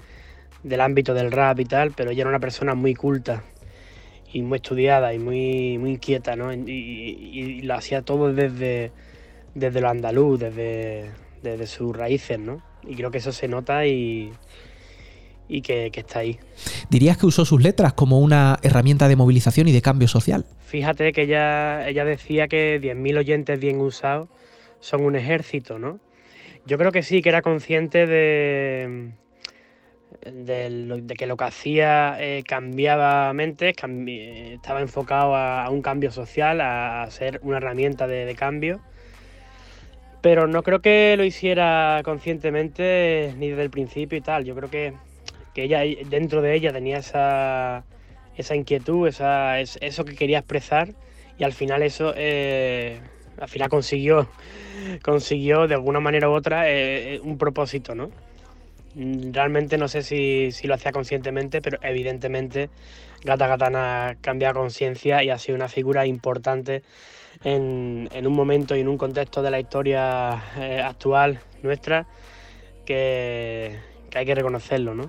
del 0.65 0.82
ámbito 0.82 1.13
del 1.13 1.32
rap 1.32 1.60
y 1.60 1.65
tal, 1.65 1.91
pero 1.91 2.10
ella 2.12 2.21
era 2.21 2.30
una 2.30 2.39
persona 2.39 2.73
muy 2.73 2.95
culta 2.95 3.43
y 4.34 4.41
muy 4.41 4.56
estudiada 4.58 5.13
y 5.13 5.19
muy, 5.19 5.78
muy 5.78 5.91
inquieta, 5.91 6.36
¿no? 6.36 6.51
Y, 6.51 6.58
y- 6.67 7.39
y 7.39 7.62
lo 7.62 7.75
hacía 7.75 8.01
todo 8.01 8.34
desde, 8.34 8.91
desde 9.54 9.80
lo 9.80 9.89
andaluz, 9.89 10.39
desde, 10.39 11.12
desde 11.43 11.67
sus 11.67 11.95
raíces, 11.95 12.39
¿no? 12.39 12.62
Y 12.88 12.95
creo 12.95 13.12
que 13.12 13.19
eso 13.19 13.32
se 13.32 13.47
nota 13.47 13.86
y, 13.86 14.32
y 15.47 15.62
que, 15.62 15.91
que 15.91 15.99
está 15.99 16.19
ahí. 16.19 16.39
¿Dirías 16.89 17.17
que 17.17 17.28
usó 17.28 17.45
sus 17.45 17.62
letras 17.62 17.93
como 17.93 18.19
una 18.19 18.58
herramienta 18.63 19.08
de 19.08 19.15
movilización 19.15 19.67
y 19.67 19.71
de 19.71 19.82
cambio 19.82 20.08
social? 20.08 20.45
Fíjate 20.65 21.13
que 21.13 21.21
ella, 21.23 21.88
ella 21.88 22.06
decía 22.06 22.47
que 22.47 22.80
10.000 22.82 23.17
oyentes 23.17 23.60
bien 23.60 23.80
usados 23.80 24.28
son 24.80 25.04
un 25.06 25.15
ejército, 25.15 25.78
¿no? 25.80 25.99
Yo 26.65 26.80
creo 26.80 26.91
que 26.91 27.04
sí, 27.04 27.21
que 27.21 27.30
era 27.30 27.43
consciente 27.43 28.08
de, 28.08 29.12
de, 30.21 30.69
lo- 30.69 30.97
que 31.15 31.28
lo 31.28 31.38
que 31.38 31.43
hacía 31.45 32.17
eh, 32.19 32.43
cambiaba 32.47 33.32
mentes, 33.34 33.75
estaba 33.78 34.82
enfocado 34.82 35.36
a, 35.36 35.69
un 35.69 35.82
cambio 35.82 36.12
social, 36.12 36.62
a, 36.62 37.10
ser 37.12 37.39
una 37.43 37.58
herramienta 37.58 38.08
de, 38.08 38.25
de 38.25 38.36
cambio. 38.36 38.82
Pero 40.21 40.47
no 40.47 40.63
creo 40.63 40.82
que 40.82 41.15
lo 41.17 41.23
hiciera 41.23 42.01
conscientemente 42.04 43.34
ni 43.38 43.49
desde 43.49 43.62
el 43.63 43.69
principio 43.69 44.17
y 44.17 44.21
tal. 44.21 44.43
Yo 44.45 44.56
creo 44.56 44.69
que, 44.69 44.93
que 45.54 45.63
ella 45.63 45.82
dentro 46.06 46.41
de 46.41 46.56
ella 46.56 46.73
tenía 46.73 46.97
esa, 46.97 47.86
esa 48.36 48.56
inquietud, 48.56 49.08
esa, 49.08 49.60
es- 49.60 49.78
eso 49.82 50.06
que 50.06 50.15
quería 50.15 50.39
expresar 50.39 50.89
y 51.38 51.43
al 51.43 51.54
final 51.54 51.84
eso 51.84 52.13
eh, 52.17 53.01
al 53.39 53.47
final 53.49 53.69
consiguió 53.69 54.32
consiguió 55.04 55.67
de 55.67 55.75
alguna 55.75 55.99
manera 55.99 56.30
u 56.30 56.34
otra 56.34 56.69
eh, 56.71 57.19
un 57.23 57.38
propósito, 57.38 57.93
¿no? 57.95 58.12
Mm, 58.95 59.34
Realmente 59.34 59.77
no 59.77 59.88
sé 59.88 60.01
si, 60.01 60.51
si 60.51 60.67
lo 60.67 60.73
hacía 60.73 60.91
conscientemente, 60.91 61.62
pero 61.62 61.77
evidentemente 61.81 62.69
Gata 63.23 63.47
Katana 63.47 64.17
cambia 64.21 64.53
conciencia 64.53 65.23
y 65.23 65.29
ha 65.29 65.38
sido 65.38 65.55
una 65.55 65.67
figura 65.67 66.05
importante 66.05 66.84
en, 67.43 68.10
en 68.13 68.27
un 68.27 68.34
momento 68.34 68.75
y 68.75 68.79
en 68.79 68.88
un 68.88 68.97
contexto 68.97 69.41
de 69.41 69.51
la 69.51 69.60
historia 69.60 70.41
eh, 70.58 70.81
actual 70.84 71.39
nuestra 71.62 72.08
que, 72.86 73.77
que 74.10 74.17
hay 74.19 74.25
que 74.25 74.36
reconocerlo, 74.36 74.95
¿no? 74.95 75.05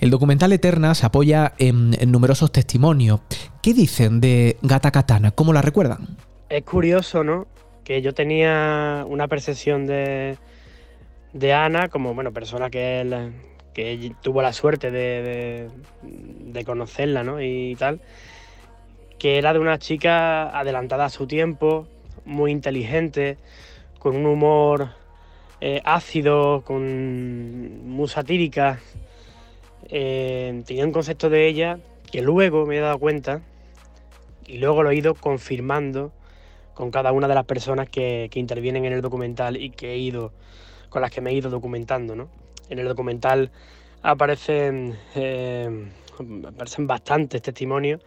El 0.00 0.10
documental 0.10 0.52
Eterna 0.52 0.94
se 0.94 1.06
apoya 1.06 1.54
en, 1.58 1.96
en 1.98 2.12
numerosos 2.12 2.52
testimonios. 2.52 3.20
¿Qué 3.62 3.72
dicen 3.72 4.20
de 4.20 4.58
Gata 4.60 4.90
Katana? 4.90 5.30
¿Cómo 5.30 5.52
la 5.52 5.62
recuerdan? 5.62 6.18
Es 6.50 6.64
curioso, 6.64 7.24
¿no? 7.24 7.46
Que 7.84 8.02
yo 8.02 8.12
tenía 8.12 9.04
una 9.08 9.28
percepción 9.28 9.86
de, 9.86 10.36
de 11.34 11.52
Ana 11.52 11.88
como, 11.88 12.14
bueno, 12.14 12.32
persona 12.32 12.70
que, 12.70 13.04
la- 13.04 13.30
que 13.74 14.12
tuvo 14.22 14.40
la 14.40 14.52
suerte 14.52 14.90
de, 14.90 15.68
de, 16.02 16.64
conocerla 16.64 17.24
¿no? 17.24 17.42
y 17.42 17.76
tal, 17.76 18.00
que 19.18 19.36
era 19.36 19.52
de 19.52 19.58
una 19.58 19.78
chica 19.78 20.56
adelantada 20.58 21.06
a 21.06 21.10
su 21.10 21.26
tiempo, 21.26 21.86
muy 22.24 22.52
inteligente, 22.52 23.36
con 23.98 24.16
un 24.16 24.26
humor 24.26 24.90
eh, 25.60 25.82
ácido, 25.84 26.62
con 26.62 27.84
muy 27.88 28.08
satírica. 28.08 28.80
Eh, 29.88 30.62
tenía 30.66 30.84
un 30.84 30.92
concepto 30.92 31.28
de 31.28 31.46
ella 31.48 31.78
que 32.10 32.22
luego 32.22 32.64
me 32.64 32.76
he 32.78 32.80
dado 32.80 32.98
cuenta 32.98 33.42
y 34.46 34.58
luego 34.58 34.82
lo 34.82 34.90
he 34.90 34.96
ido 34.96 35.14
confirmando 35.14 36.12
con 36.74 36.90
cada 36.90 37.12
una 37.12 37.28
de 37.28 37.34
las 37.34 37.44
personas 37.44 37.88
que, 37.88 38.28
que 38.30 38.38
intervienen 38.40 38.84
en 38.84 38.92
el 38.92 39.02
documental 39.02 39.56
y 39.56 39.70
que 39.70 39.92
he 39.92 39.98
ido 39.98 40.32
con 40.94 41.02
las 41.02 41.10
que 41.10 41.20
me 41.20 41.30
he 41.30 41.34
ido 41.34 41.50
documentando. 41.50 42.14
¿no? 42.14 42.28
En 42.70 42.78
el 42.78 42.86
documental 42.86 43.50
aparecen, 44.00 44.96
eh, 45.16 45.90
aparecen 46.46 46.86
bastantes 46.86 47.42
testimonios 47.42 48.00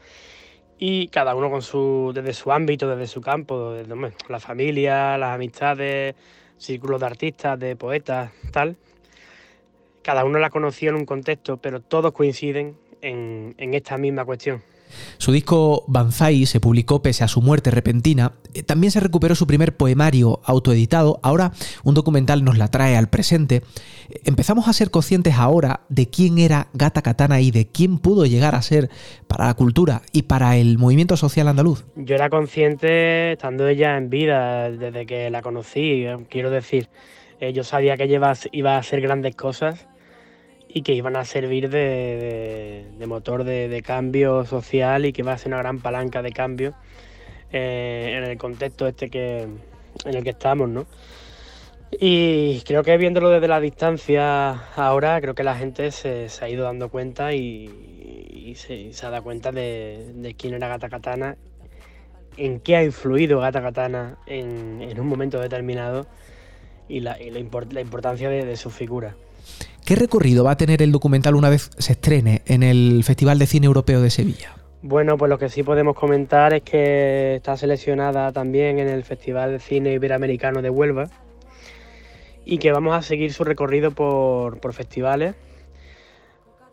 y 0.80 1.10
cada 1.10 1.36
uno 1.36 1.52
con 1.52 1.62
su, 1.62 2.14
desde 2.16 2.34
su 2.34 2.50
ámbito, 2.50 2.88
desde 2.88 3.08
su 3.08 3.20
campo, 3.20 3.74
desde, 3.74 3.94
la 4.30 4.40
familia, 4.40 5.18
las 5.18 5.36
amistades, 5.36 6.16
círculos 6.58 7.02
de 7.02 7.06
artistas, 7.08 7.60
de 7.60 7.76
poetas, 7.76 8.32
tal. 8.54 8.78
Cada 10.02 10.24
uno 10.24 10.40
la 10.40 10.50
conoció 10.50 10.90
en 10.90 10.96
un 10.96 11.06
contexto, 11.06 11.58
pero 11.58 11.82
todos 11.82 12.14
coinciden 12.14 12.78
en, 13.02 13.54
en 13.58 13.74
esta 13.74 13.98
misma 13.98 14.24
cuestión. 14.24 14.64
Su 15.18 15.32
disco 15.32 15.84
Banzai 15.88 16.46
se 16.46 16.60
publicó 16.60 17.02
pese 17.02 17.24
a 17.24 17.28
su 17.28 17.42
muerte 17.42 17.72
repentina. 17.72 18.34
Eh, 18.54 18.64
también 18.64 18.92
se 18.92 19.00
recuperó 19.00 19.36
su 19.36 19.48
primer 19.48 19.76
poemario 19.76 20.42
autoeditado. 20.44 21.20
Ahora 21.24 21.52
un 21.84 21.94
documental 21.94 22.44
nos 22.44 22.58
la 22.58 22.70
trae 22.70 22.96
al 22.96 23.08
presente. 23.08 23.64
Eh, 24.10 24.22
empezamos 24.26 24.68
a 24.68 24.74
ser 24.74 24.92
conscientes 24.92 25.36
ahora 25.36 25.82
de 25.90 26.08
quién 26.10 26.38
era 26.38 26.68
Gata 26.74 27.02
Katana 27.02 27.42
y 27.42 27.52
de 27.52 27.68
quién 27.68 28.00
pudo 28.00 28.26
llegar 28.26 28.56
a 28.56 28.62
ser 28.62 28.90
para 29.28 29.48
la 29.48 29.54
cultura 29.54 30.02
y 30.12 30.24
para 30.24 30.58
el 30.58 30.78
movimiento 30.78 31.18
social 31.18 31.48
andaluz. 31.48 31.86
Yo 31.96 32.16
era 32.16 32.30
consciente 32.30 33.34
estando 33.34 33.68
ella 33.68 33.98
en 33.98 34.10
vida 34.10 34.70
desde 34.72 35.06
que 35.06 35.30
la 35.30 35.42
conocí. 35.42 36.06
Quiero 36.30 36.50
decir, 36.50 36.90
eh, 37.40 37.54
yo 37.54 37.64
sabía 37.64 37.98
que 37.98 38.04
ella 38.04 38.34
iba 38.52 38.76
a 38.76 38.80
hacer 38.80 39.02
grandes 39.02 39.36
cosas 39.36 39.88
y 40.70 40.82
que 40.82 40.94
iban 40.94 41.16
a 41.16 41.26
servir 41.26 41.70
de, 41.70 42.86
motor 43.08 43.44
de, 43.44 43.82
cambio 43.86 44.46
social 44.46 45.06
y 45.06 45.14
que 45.14 45.24
va 45.24 45.34
a 45.34 45.38
ser 45.38 45.50
una 45.50 45.60
gran 45.60 45.80
palanca 45.80 46.22
de 46.22 46.32
cambio 46.32 46.74
eh, 47.52 48.16
en 48.18 48.24
el 48.24 48.38
contexto 48.38 48.88
este 48.88 49.10
que, 49.10 49.44
en 50.06 50.16
el 50.16 50.24
que 50.24 50.32
estamos, 50.32 50.70
¿no? 50.70 50.86
Y 52.00 52.62
creo 52.62 52.84
que 52.84 52.98
viéndolo 52.98 53.30
desde 53.30 53.48
la 53.48 53.62
distancia 53.62 54.52
ahora, 54.76 55.22
creo 55.22 55.36
que 55.36 55.44
la 55.44 55.56
gente 55.56 55.92
se, 55.92 56.28
ha 56.42 56.50
ido 56.50 56.66
dando 56.66 56.90
cuenta 56.90 57.34
y, 57.34 58.54
se, 58.58 58.92
ha 59.06 59.10
dado 59.10 59.24
cuenta 59.24 59.52
de, 59.52 60.36
quién 60.38 60.54
era 60.54 60.68
Gata 60.68 60.90
Katana, 60.90 61.38
en 62.36 62.60
qué 62.60 62.76
ha 62.76 62.84
influido 62.84 63.40
Gata 63.40 63.62
Katana 63.62 64.18
en, 64.26 65.00
un 65.00 65.08
momento 65.08 65.40
determinado 65.40 66.08
y 66.90 67.00
la, 67.00 67.18
importancia 67.22 68.30
de 68.30 68.58
su 68.58 68.70
figura. 68.70 69.16
¿Qué 69.88 69.96
recorrido 69.96 70.44
va 70.44 70.52
a 70.52 70.58
tener 70.58 70.82
el 70.82 70.92
documental 70.92 71.36
una 71.36 71.50
vez 71.50 71.70
se 71.78 71.94
estrene 71.94 72.42
en 72.46 72.62
el 72.62 73.06
Festival 73.06 73.40
de 73.40 73.46
Cine 73.46 73.68
Europeo 73.68 74.02
de 74.02 74.10
Sevilla? 74.10 74.54
Bueno, 74.82 75.16
pues 75.18 75.30
lo 75.30 75.38
que 75.38 75.48
sí 75.48 75.64
podemos 75.64 75.96
comentar 75.96 76.54
es 76.54 76.64
que 76.64 77.36
está 77.36 77.56
seleccionada 77.56 78.34
también 78.34 78.80
en 78.80 78.90
el 78.90 79.06
Festival 79.06 79.52
de 79.54 79.60
Cine 79.60 79.94
Iberoamericano 79.94 80.62
de 80.62 80.70
Huelva 80.70 81.10
y 82.44 82.58
que 82.58 82.74
vamos 82.74 82.98
a 82.98 83.02
seguir 83.02 83.32
su 83.32 83.46
recorrido 83.46 83.92
por, 83.92 84.60
festivales 84.74 85.36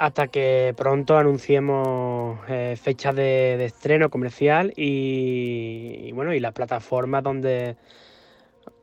hasta 0.00 0.26
que 0.26 0.74
pronto 0.76 1.16
anunciemos 1.16 2.40
eh, 2.48 2.76
fechas 2.82 3.14
de, 3.14 3.64
estreno 3.64 4.10
comercial 4.10 4.72
y, 4.76 6.00
y, 6.06 6.10
bueno 6.10 6.34
y 6.34 6.40
las 6.40 6.52
plataformas 6.52 7.22
donde 7.22 7.76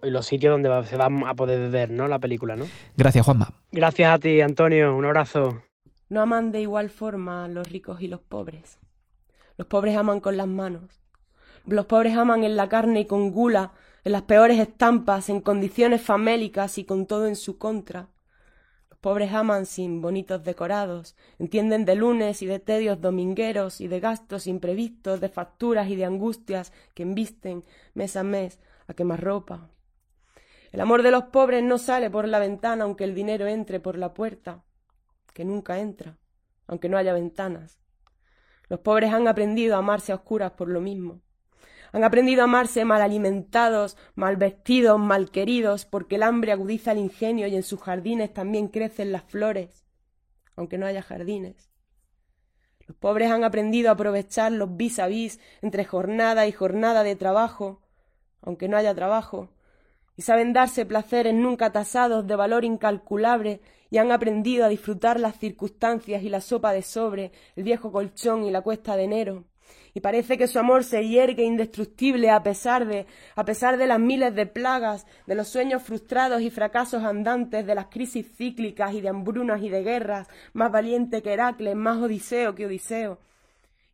y 0.04 0.10
los 0.10 0.26
sitios 0.26 0.52
donde 0.52 0.88
se 0.88 0.98
va 0.98 1.10
a 1.28 1.34
poder 1.34 1.70
ver 1.70 1.92
¿no? 1.92 2.08
la 2.08 2.20
película. 2.20 2.56
¿no? 2.56 2.66
Gracias, 2.98 3.26
Juanma. 3.26 3.54
Gracias 3.72 4.14
a 4.14 4.20
ti, 4.20 4.42
Antonio. 4.42 4.96
Un 4.96 5.06
abrazo. 5.06 5.64
No 6.10 6.22
aman 6.22 6.52
de 6.52 6.62
igual 6.62 6.90
forma 6.90 7.48
los 7.48 7.70
ricos 7.70 8.02
y 8.02 8.08
los 8.08 8.22
pobres. 8.22 8.80
Los 9.58 9.68
pobres 9.68 9.96
aman 9.96 10.20
con 10.20 10.38
las 10.38 10.48
manos. 10.48 11.02
Los 11.66 11.86
pobres 11.86 12.18
aman 12.18 12.44
en 12.44 12.56
la 12.56 12.68
carne 12.68 13.02
y 13.02 13.06
con 13.06 13.32
gula, 13.32 13.74
en 14.04 14.14
las 14.14 14.24
peores 14.24 14.60
estampas, 14.60 15.30
en 15.30 15.42
condiciones 15.42 16.02
famélicas 16.02 16.78
y 16.78 16.86
con 16.86 17.06
todo 17.06 17.28
en 17.28 17.36
su 17.36 17.58
contra. 17.58 18.10
Los 18.90 19.00
pobres 19.00 19.32
aman 19.34 19.66
sin 19.66 20.02
bonitos 20.02 20.44
decorados, 20.44 21.16
entienden 21.38 21.86
de 21.86 21.96
lunes 21.96 22.42
y 22.42 22.48
de 22.48 22.60
tedios 22.60 23.00
domingueros 23.00 23.80
y 23.80 23.88
de 23.88 24.00
gastos 24.00 24.48
imprevistos, 24.48 25.22
de 25.22 25.30
facturas 25.30 25.90
y 25.90 25.96
de 25.96 26.06
angustias 26.06 26.74
que 26.96 27.04
embisten 27.04 27.64
mes 27.94 28.16
a 28.16 28.24
mes 28.24 28.60
a 28.88 28.94
quemar 28.94 29.24
ropa, 29.24 29.70
el 30.72 30.80
amor 30.80 31.04
de 31.04 31.12
los 31.12 31.26
pobres 31.26 31.64
no 31.64 31.78
sale 31.78 32.10
por 32.10 32.28
la 32.28 32.40
ventana 32.40 32.86
aunque 32.86 33.04
el 33.04 33.14
dinero 33.14 33.46
entre 33.48 33.80
por 33.80 33.98
la 33.98 34.14
puerta, 34.14 34.64
que 35.34 35.44
nunca 35.44 35.80
entra, 35.80 36.18
aunque 36.68 36.88
no 36.88 36.98
haya 36.98 37.14
ventanas. 37.14 37.82
Los 38.70 38.80
pobres 38.80 39.12
han 39.12 39.28
aprendido 39.28 39.76
a 39.76 39.80
amarse 39.80 40.14
a 40.14 40.16
oscuras 40.16 40.52
por 40.52 40.70
lo 40.70 40.80
mismo. 40.80 41.22
Han 41.92 42.06
aprendido 42.06 42.42
a 42.42 42.46
amarse 42.46 42.86
mal 42.86 43.02
alimentados, 43.02 43.98
mal 44.16 44.38
vestidos, 44.38 44.98
mal 44.98 45.30
queridos, 45.30 45.86
porque 45.86 46.16
el 46.16 46.24
hambre 46.24 46.54
agudiza 46.54 46.94
el 46.94 47.00
ingenio 47.00 47.48
y 47.48 47.56
en 47.56 47.64
sus 47.64 47.82
jardines 47.82 48.34
también 48.34 48.70
crecen 48.70 49.12
las 49.12 49.24
flores, 49.24 49.86
aunque 50.56 50.78
no 50.78 50.86
haya 50.86 51.02
jardines. 51.02 51.70
Los 52.88 52.96
pobres 52.96 53.30
han 53.30 53.44
aprendido 53.44 53.90
a 53.90 53.94
aprovechar 53.94 54.54
los 54.54 54.78
vis 54.78 55.00
a 55.00 55.08
vis 55.08 55.42
entre 55.62 55.84
jornada 55.84 56.48
y 56.48 56.54
jornada 56.54 57.04
de 57.04 57.18
trabajo, 57.18 57.82
aunque 58.42 58.70
no 58.70 58.78
haya 58.78 58.96
trabajo, 58.96 59.50
y 60.16 60.22
saben 60.22 60.54
darse 60.54 60.86
placeres 60.86 61.34
nunca 61.34 61.72
tasados 61.72 62.28
de 62.28 62.36
valor 62.36 62.66
incalculable 62.66 63.62
y 63.90 63.98
han 63.98 64.12
aprendido 64.12 64.66
a 64.66 64.70
disfrutar 64.70 65.20
las 65.20 65.38
circunstancias 65.38 66.24
y 66.24 66.30
la 66.30 66.42
sopa 66.42 66.74
de 66.74 66.82
sobre, 66.82 67.32
el 67.56 67.64
viejo 67.64 67.92
colchón 67.92 68.44
y 68.44 68.52
la 68.52 68.62
cuesta 68.62 68.96
de 68.96 69.04
enero. 69.04 69.46
Y 69.94 70.00
parece 70.00 70.38
que 70.38 70.48
su 70.48 70.60
amor 70.60 70.84
se 70.84 71.06
hiergue 71.06 71.44
indestructible 71.44 72.30
a 72.30 72.44
pesar 72.44 72.86
de, 72.88 73.06
a 73.36 73.44
pesar 73.44 73.78
de 73.78 73.88
las 73.88 74.00
miles 74.00 74.34
de 74.34 74.46
plagas, 74.46 75.06
de 75.28 75.36
los 75.36 75.50
sueños 75.50 75.84
frustrados 75.84 76.42
y 76.42 76.50
fracasos 76.50 77.04
andantes, 77.04 77.66
de 77.66 77.76
las 77.76 77.88
crisis 77.88 78.26
cíclicas 78.38 78.94
y 78.94 79.02
de 79.02 79.10
hambrunas 79.10 79.62
y 79.62 79.70
de 79.70 79.84
guerras, 79.84 80.28
más 80.54 80.72
valiente 80.72 81.22
que 81.22 81.34
Heracles, 81.34 81.76
más 81.76 81.98
Odiseo 81.98 82.56
que 82.56 82.66
Odiseo 82.66 83.20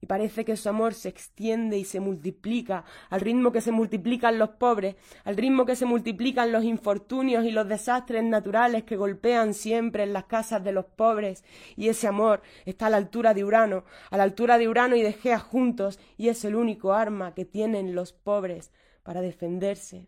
parece 0.07 0.45
que 0.45 0.57
su 0.57 0.69
amor 0.69 0.93
se 0.93 1.09
extiende 1.09 1.77
y 1.77 1.83
se 1.83 1.99
multiplica 1.99 2.85
al 3.09 3.21
ritmo 3.21 3.51
que 3.51 3.61
se 3.61 3.71
multiplican 3.71 4.39
los 4.39 4.49
pobres, 4.49 4.95
al 5.23 5.37
ritmo 5.37 5.65
que 5.65 5.75
se 5.75 5.85
multiplican 5.85 6.51
los 6.51 6.63
infortunios 6.63 7.45
y 7.45 7.51
los 7.51 7.67
desastres 7.67 8.23
naturales 8.23 8.83
que 8.83 8.95
golpean 8.95 9.53
siempre 9.53 10.03
en 10.03 10.13
las 10.13 10.25
casas 10.25 10.63
de 10.63 10.71
los 10.71 10.85
pobres, 10.85 11.43
y 11.75 11.89
ese 11.89 12.07
amor 12.07 12.41
está 12.65 12.87
a 12.87 12.89
la 12.89 12.97
altura 12.97 13.33
de 13.33 13.43
Urano, 13.43 13.83
a 14.09 14.17
la 14.17 14.23
altura 14.23 14.57
de 14.57 14.67
Urano 14.67 14.95
y 14.95 15.01
de 15.01 15.13
Gea 15.13 15.39
juntos, 15.39 15.99
y 16.17 16.29
es 16.29 16.43
el 16.45 16.55
único 16.55 16.93
arma 16.93 17.33
que 17.35 17.45
tienen 17.45 17.93
los 17.93 18.13
pobres 18.13 18.71
para 19.03 19.21
defenderse. 19.21 20.07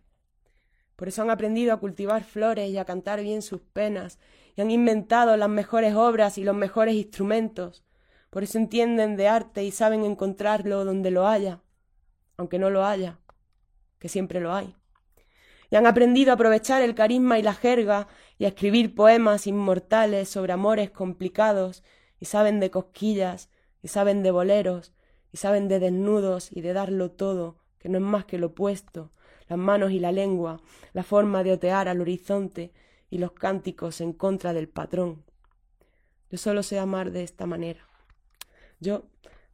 Por 0.95 1.07
eso 1.07 1.21
han 1.21 1.29
aprendido 1.29 1.73
a 1.73 1.79
cultivar 1.79 2.23
flores 2.23 2.69
y 2.69 2.77
a 2.77 2.85
cantar 2.85 3.21
bien 3.21 3.41
sus 3.41 3.61
penas, 3.61 4.19
y 4.55 4.61
han 4.61 4.71
inventado 4.71 5.37
las 5.37 5.49
mejores 5.49 5.95
obras 5.95 6.37
y 6.37 6.43
los 6.43 6.55
mejores 6.55 6.95
instrumentos, 6.95 7.85
por 8.29 8.43
eso 8.43 8.57
entienden 8.57 9.15
de 9.15 9.27
arte 9.27 9.63
y 9.63 9.71
saben 9.71 10.05
encontrarlo 10.05 10.85
donde 10.85 11.11
lo 11.11 11.27
haya, 11.27 11.61
aunque 12.37 12.59
no 12.59 12.69
lo 12.69 12.85
haya, 12.85 13.19
que 13.97 14.09
siempre 14.09 14.39
lo 14.39 14.53
hay. 14.53 14.75
Y 15.71 15.75
han 15.75 15.85
aprendido 15.85 16.31
a 16.31 16.35
aprovechar 16.35 16.81
el 16.81 16.95
carisma 16.95 17.37
y 17.39 17.43
la 17.43 17.53
jerga 17.53 18.07
y 18.37 18.45
a 18.45 18.49
escribir 18.49 18.95
poemas 18.95 19.47
inmortales 19.47 20.29
sobre 20.29 20.53
amores 20.53 20.91
complicados, 20.91 21.83
y 22.19 22.25
saben 22.25 22.59
de 22.59 22.69
cosquillas, 22.69 23.49
y 23.81 23.87
saben 23.87 24.23
de 24.23 24.31
boleros, 24.31 24.93
y 25.31 25.37
saben 25.37 25.67
de 25.67 25.79
desnudos 25.79 26.51
y 26.51 26.61
de 26.61 26.73
darlo 26.73 27.11
todo, 27.11 27.57
que 27.77 27.89
no 27.89 27.97
es 27.97 28.03
más 28.03 28.25
que 28.25 28.37
lo 28.37 28.47
opuesto, 28.47 29.11
las 29.47 29.57
manos 29.59 29.91
y 29.91 29.99
la 29.99 30.11
lengua, 30.11 30.61
la 30.93 31.03
forma 31.03 31.43
de 31.43 31.53
otear 31.53 31.87
al 31.87 32.01
horizonte 32.01 32.71
y 33.09 33.17
los 33.17 33.31
cánticos 33.31 34.01
en 34.01 34.13
contra 34.13 34.53
del 34.53 34.69
patrón. 34.69 35.23
Yo 36.29 36.37
solo 36.37 36.61
sé 36.61 36.77
amar 36.77 37.11
de 37.11 37.23
esta 37.23 37.45
manera. 37.45 37.88
Yo 38.79 39.03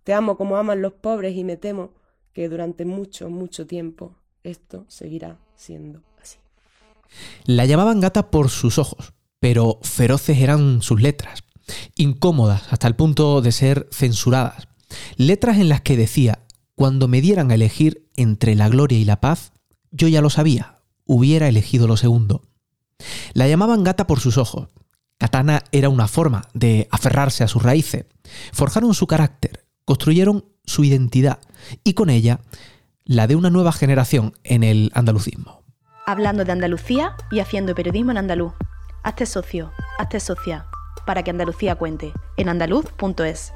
te 0.04 0.14
amo 0.14 0.38
como 0.38 0.58
aman 0.58 0.82
los 0.82 0.94
pobres 0.94 1.36
y 1.36 1.44
me 1.44 1.58
temo 1.58 1.92
que 2.34 2.50
durante 2.50 2.86
mucho, 2.86 3.30
mucho 3.30 3.66
tiempo 3.66 4.16
esto 4.44 4.86
seguirá 4.88 5.40
siendo 5.56 6.02
así. 6.22 6.38
La 7.46 7.66
llamaban 7.66 8.02
gata 8.02 8.30
por 8.30 8.50
sus 8.50 8.78
ojos, 8.78 9.14
pero 9.40 9.80
feroces 9.82 10.38
eran 10.40 10.82
sus 10.82 11.02
letras, 11.02 11.44
incómodas 11.96 12.72
hasta 12.72 12.88
el 12.88 12.96
punto 12.96 13.42
de 13.42 13.52
ser 13.52 13.88
censuradas. 13.92 14.68
Letras 15.18 15.58
en 15.58 15.70
las 15.70 15.82
que 15.82 15.98
decía, 15.98 16.46
cuando 16.76 17.08
me 17.08 17.22
dieran 17.22 17.52
a 17.52 17.56
elegir 17.56 18.10
entre 18.16 18.56
la 18.56 18.70
gloria 18.70 19.00
y 19.00 19.06
la 19.06 19.22
paz, 19.22 19.54
yo 19.92 20.08
ya 20.08 20.22
lo 20.22 20.30
sabía, 20.30 20.82
hubiera 21.06 21.48
elegido 21.48 21.88
lo 21.88 21.98
segundo. 21.98 22.42
La 23.34 23.48
llamaban 23.48 23.84
gata 23.84 24.08
por 24.08 24.20
sus 24.20 24.38
ojos, 24.38 24.70
Katana 25.18 25.64
era 25.72 25.90
una 25.90 26.08
forma 26.08 26.44
de 26.54 26.88
aferrarse 26.92 27.44
a 27.44 27.48
sus 27.48 27.64
raíces. 27.64 28.06
Forjaron 28.52 28.94
su 28.94 29.08
carácter, 29.08 29.66
construyeron 29.86 30.46
su 30.66 30.84
identidad 30.84 31.40
y 31.84 31.94
con 31.94 32.10
ella 32.10 32.40
la 33.06 33.28
de 33.28 33.36
una 33.36 33.50
nueva 33.50 33.72
generación 33.72 34.34
en 34.44 34.64
el 34.64 34.92
andalucismo. 34.94 35.64
Hablando 36.06 36.44
de 36.44 36.52
Andalucía 36.52 37.16
y 37.32 37.40
haciendo 37.40 37.76
periodismo 37.76 38.12
en 38.12 38.18
andaluz. 38.18 38.54
Hazte 39.04 39.26
socio, 39.26 39.72
hazte 40.00 40.20
socia, 40.20 40.66
para 41.06 41.24
que 41.24 41.30
Andalucía 41.30 41.76
cuente, 41.76 42.12
en 42.38 42.50
andaluz.es. 42.50 43.54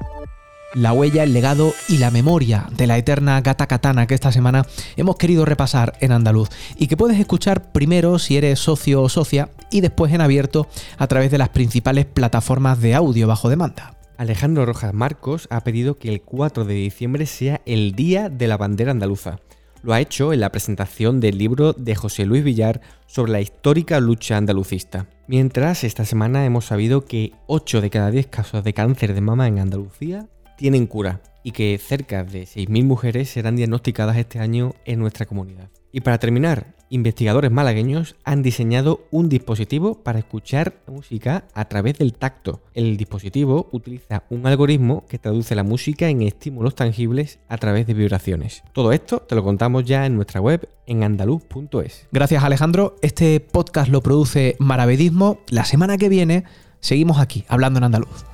La 0.76 0.94
huella, 0.94 1.24
el 1.24 1.34
legado 1.34 1.74
y 1.88 1.98
la 1.98 2.12
memoria 2.12 2.68
de 2.72 2.86
la 2.86 2.98
eterna 2.98 3.42
gata 3.42 3.66
katana 3.66 4.06
que 4.06 4.14
esta 4.14 4.32
semana 4.32 4.68
hemos 4.98 5.16
querido 5.16 5.44
repasar 5.44 5.98
en 6.00 6.12
andaluz 6.12 6.50
y 6.78 6.86
que 6.86 6.96
puedes 6.96 7.20
escuchar 7.20 7.72
primero 7.72 8.20
si 8.20 8.38
eres 8.38 8.60
socio 8.60 9.02
o 9.02 9.10
socia 9.10 9.50
y 9.72 9.82
después 9.82 10.14
en 10.14 10.22
abierto 10.22 10.68
a 10.98 11.08
través 11.08 11.32
de 11.32 11.38
las 11.38 11.50
principales 11.50 12.06
plataformas 12.06 12.82
de 12.82 12.96
audio 12.96 13.28
bajo 13.28 13.50
demanda. 13.50 13.96
Alejandro 14.18 14.66
Rojas 14.66 14.94
Marcos 14.94 15.48
ha 15.50 15.64
pedido 15.64 15.98
que 15.98 16.10
el 16.10 16.22
4 16.22 16.66
de 16.66 16.74
diciembre 16.74 17.26
sea 17.26 17.62
el 17.66 17.94
Día 17.94 18.30
de 18.30 18.48
la 18.48 18.58
Bandera 18.58 18.92
Andaluza. 18.92 19.40
Lo 19.82 19.94
ha 19.94 20.02
hecho 20.02 20.34
en 20.34 20.42
la 20.42 20.52
presentación 20.52 21.22
del 21.22 21.38
libro 21.38 21.72
de 21.72 21.96
José 21.96 22.26
Luis 22.26 22.44
Villar 22.44 22.82
sobre 23.08 23.32
la 23.32 23.40
histórica 23.40 24.02
lucha 24.02 24.36
andalucista. 24.36 25.08
Mientras, 25.28 25.86
esta 25.86 26.04
semana 26.04 26.46
hemos 26.46 26.66
sabido 26.66 27.06
que 27.06 27.32
8 27.48 27.80
de 27.80 27.90
cada 27.90 28.12
10 28.12 28.28
casos 28.28 28.64
de 28.64 28.74
cáncer 28.74 29.14
de 29.14 29.22
mama 29.22 29.48
en 29.48 29.60
Andalucía 29.60 30.28
tienen 30.58 30.86
cura 30.86 31.22
y 31.42 31.52
que 31.52 31.78
cerca 31.78 32.26
de 32.26 32.44
6.000 32.44 32.84
mujeres 32.84 33.30
serán 33.30 33.56
diagnosticadas 33.56 34.18
este 34.18 34.40
año 34.40 34.76
en 34.84 35.00
nuestra 35.00 35.26
comunidad. 35.26 35.70
Y 35.94 36.02
para 36.02 36.18
terminar, 36.18 36.76
investigadores 36.90 37.52
malagueños 37.52 38.16
han 38.24 38.42
diseñado 38.42 39.02
un 39.12 39.30
dispositivo 39.30 39.96
para 39.96 40.20
escuchar 40.20 40.76
música 40.88 41.46
a 41.54 41.66
través 41.66 41.98
del 41.98 42.14
tacto. 42.14 42.62
El 42.74 42.98
dispositivo 42.98 43.70
utiliza 43.72 44.24
un 44.30 44.46
algoritmo 44.48 45.06
que 45.08 45.20
traduce 45.20 45.56
la 45.56 45.64
música 45.64 46.10
en 46.10 46.22
estímulos 46.22 46.76
tangibles 46.76 47.40
a 47.48 47.58
través 47.58 47.88
de 47.88 47.94
vibraciones. 47.94 48.64
Todo 48.74 48.92
esto 48.92 49.20
te 49.20 49.36
lo 49.36 49.44
contamos 49.44 49.86
ya 49.86 50.06
en 50.06 50.16
nuestra 50.16 50.42
web 50.42 50.68
en 50.86 51.04
andaluz.es. 51.04 52.08
Gracias 52.12 52.44
Alejandro, 52.44 52.96
este 53.02 53.40
podcast 53.40 53.90
lo 53.90 54.02
produce 54.02 54.56
Maravedismo. 54.60 55.40
La 55.50 55.66
semana 55.66 55.98
que 55.98 56.10
viene 56.10 56.44
seguimos 56.80 57.20
aquí 57.20 57.46
hablando 57.48 57.78
en 57.80 57.86
andaluz. 57.86 58.26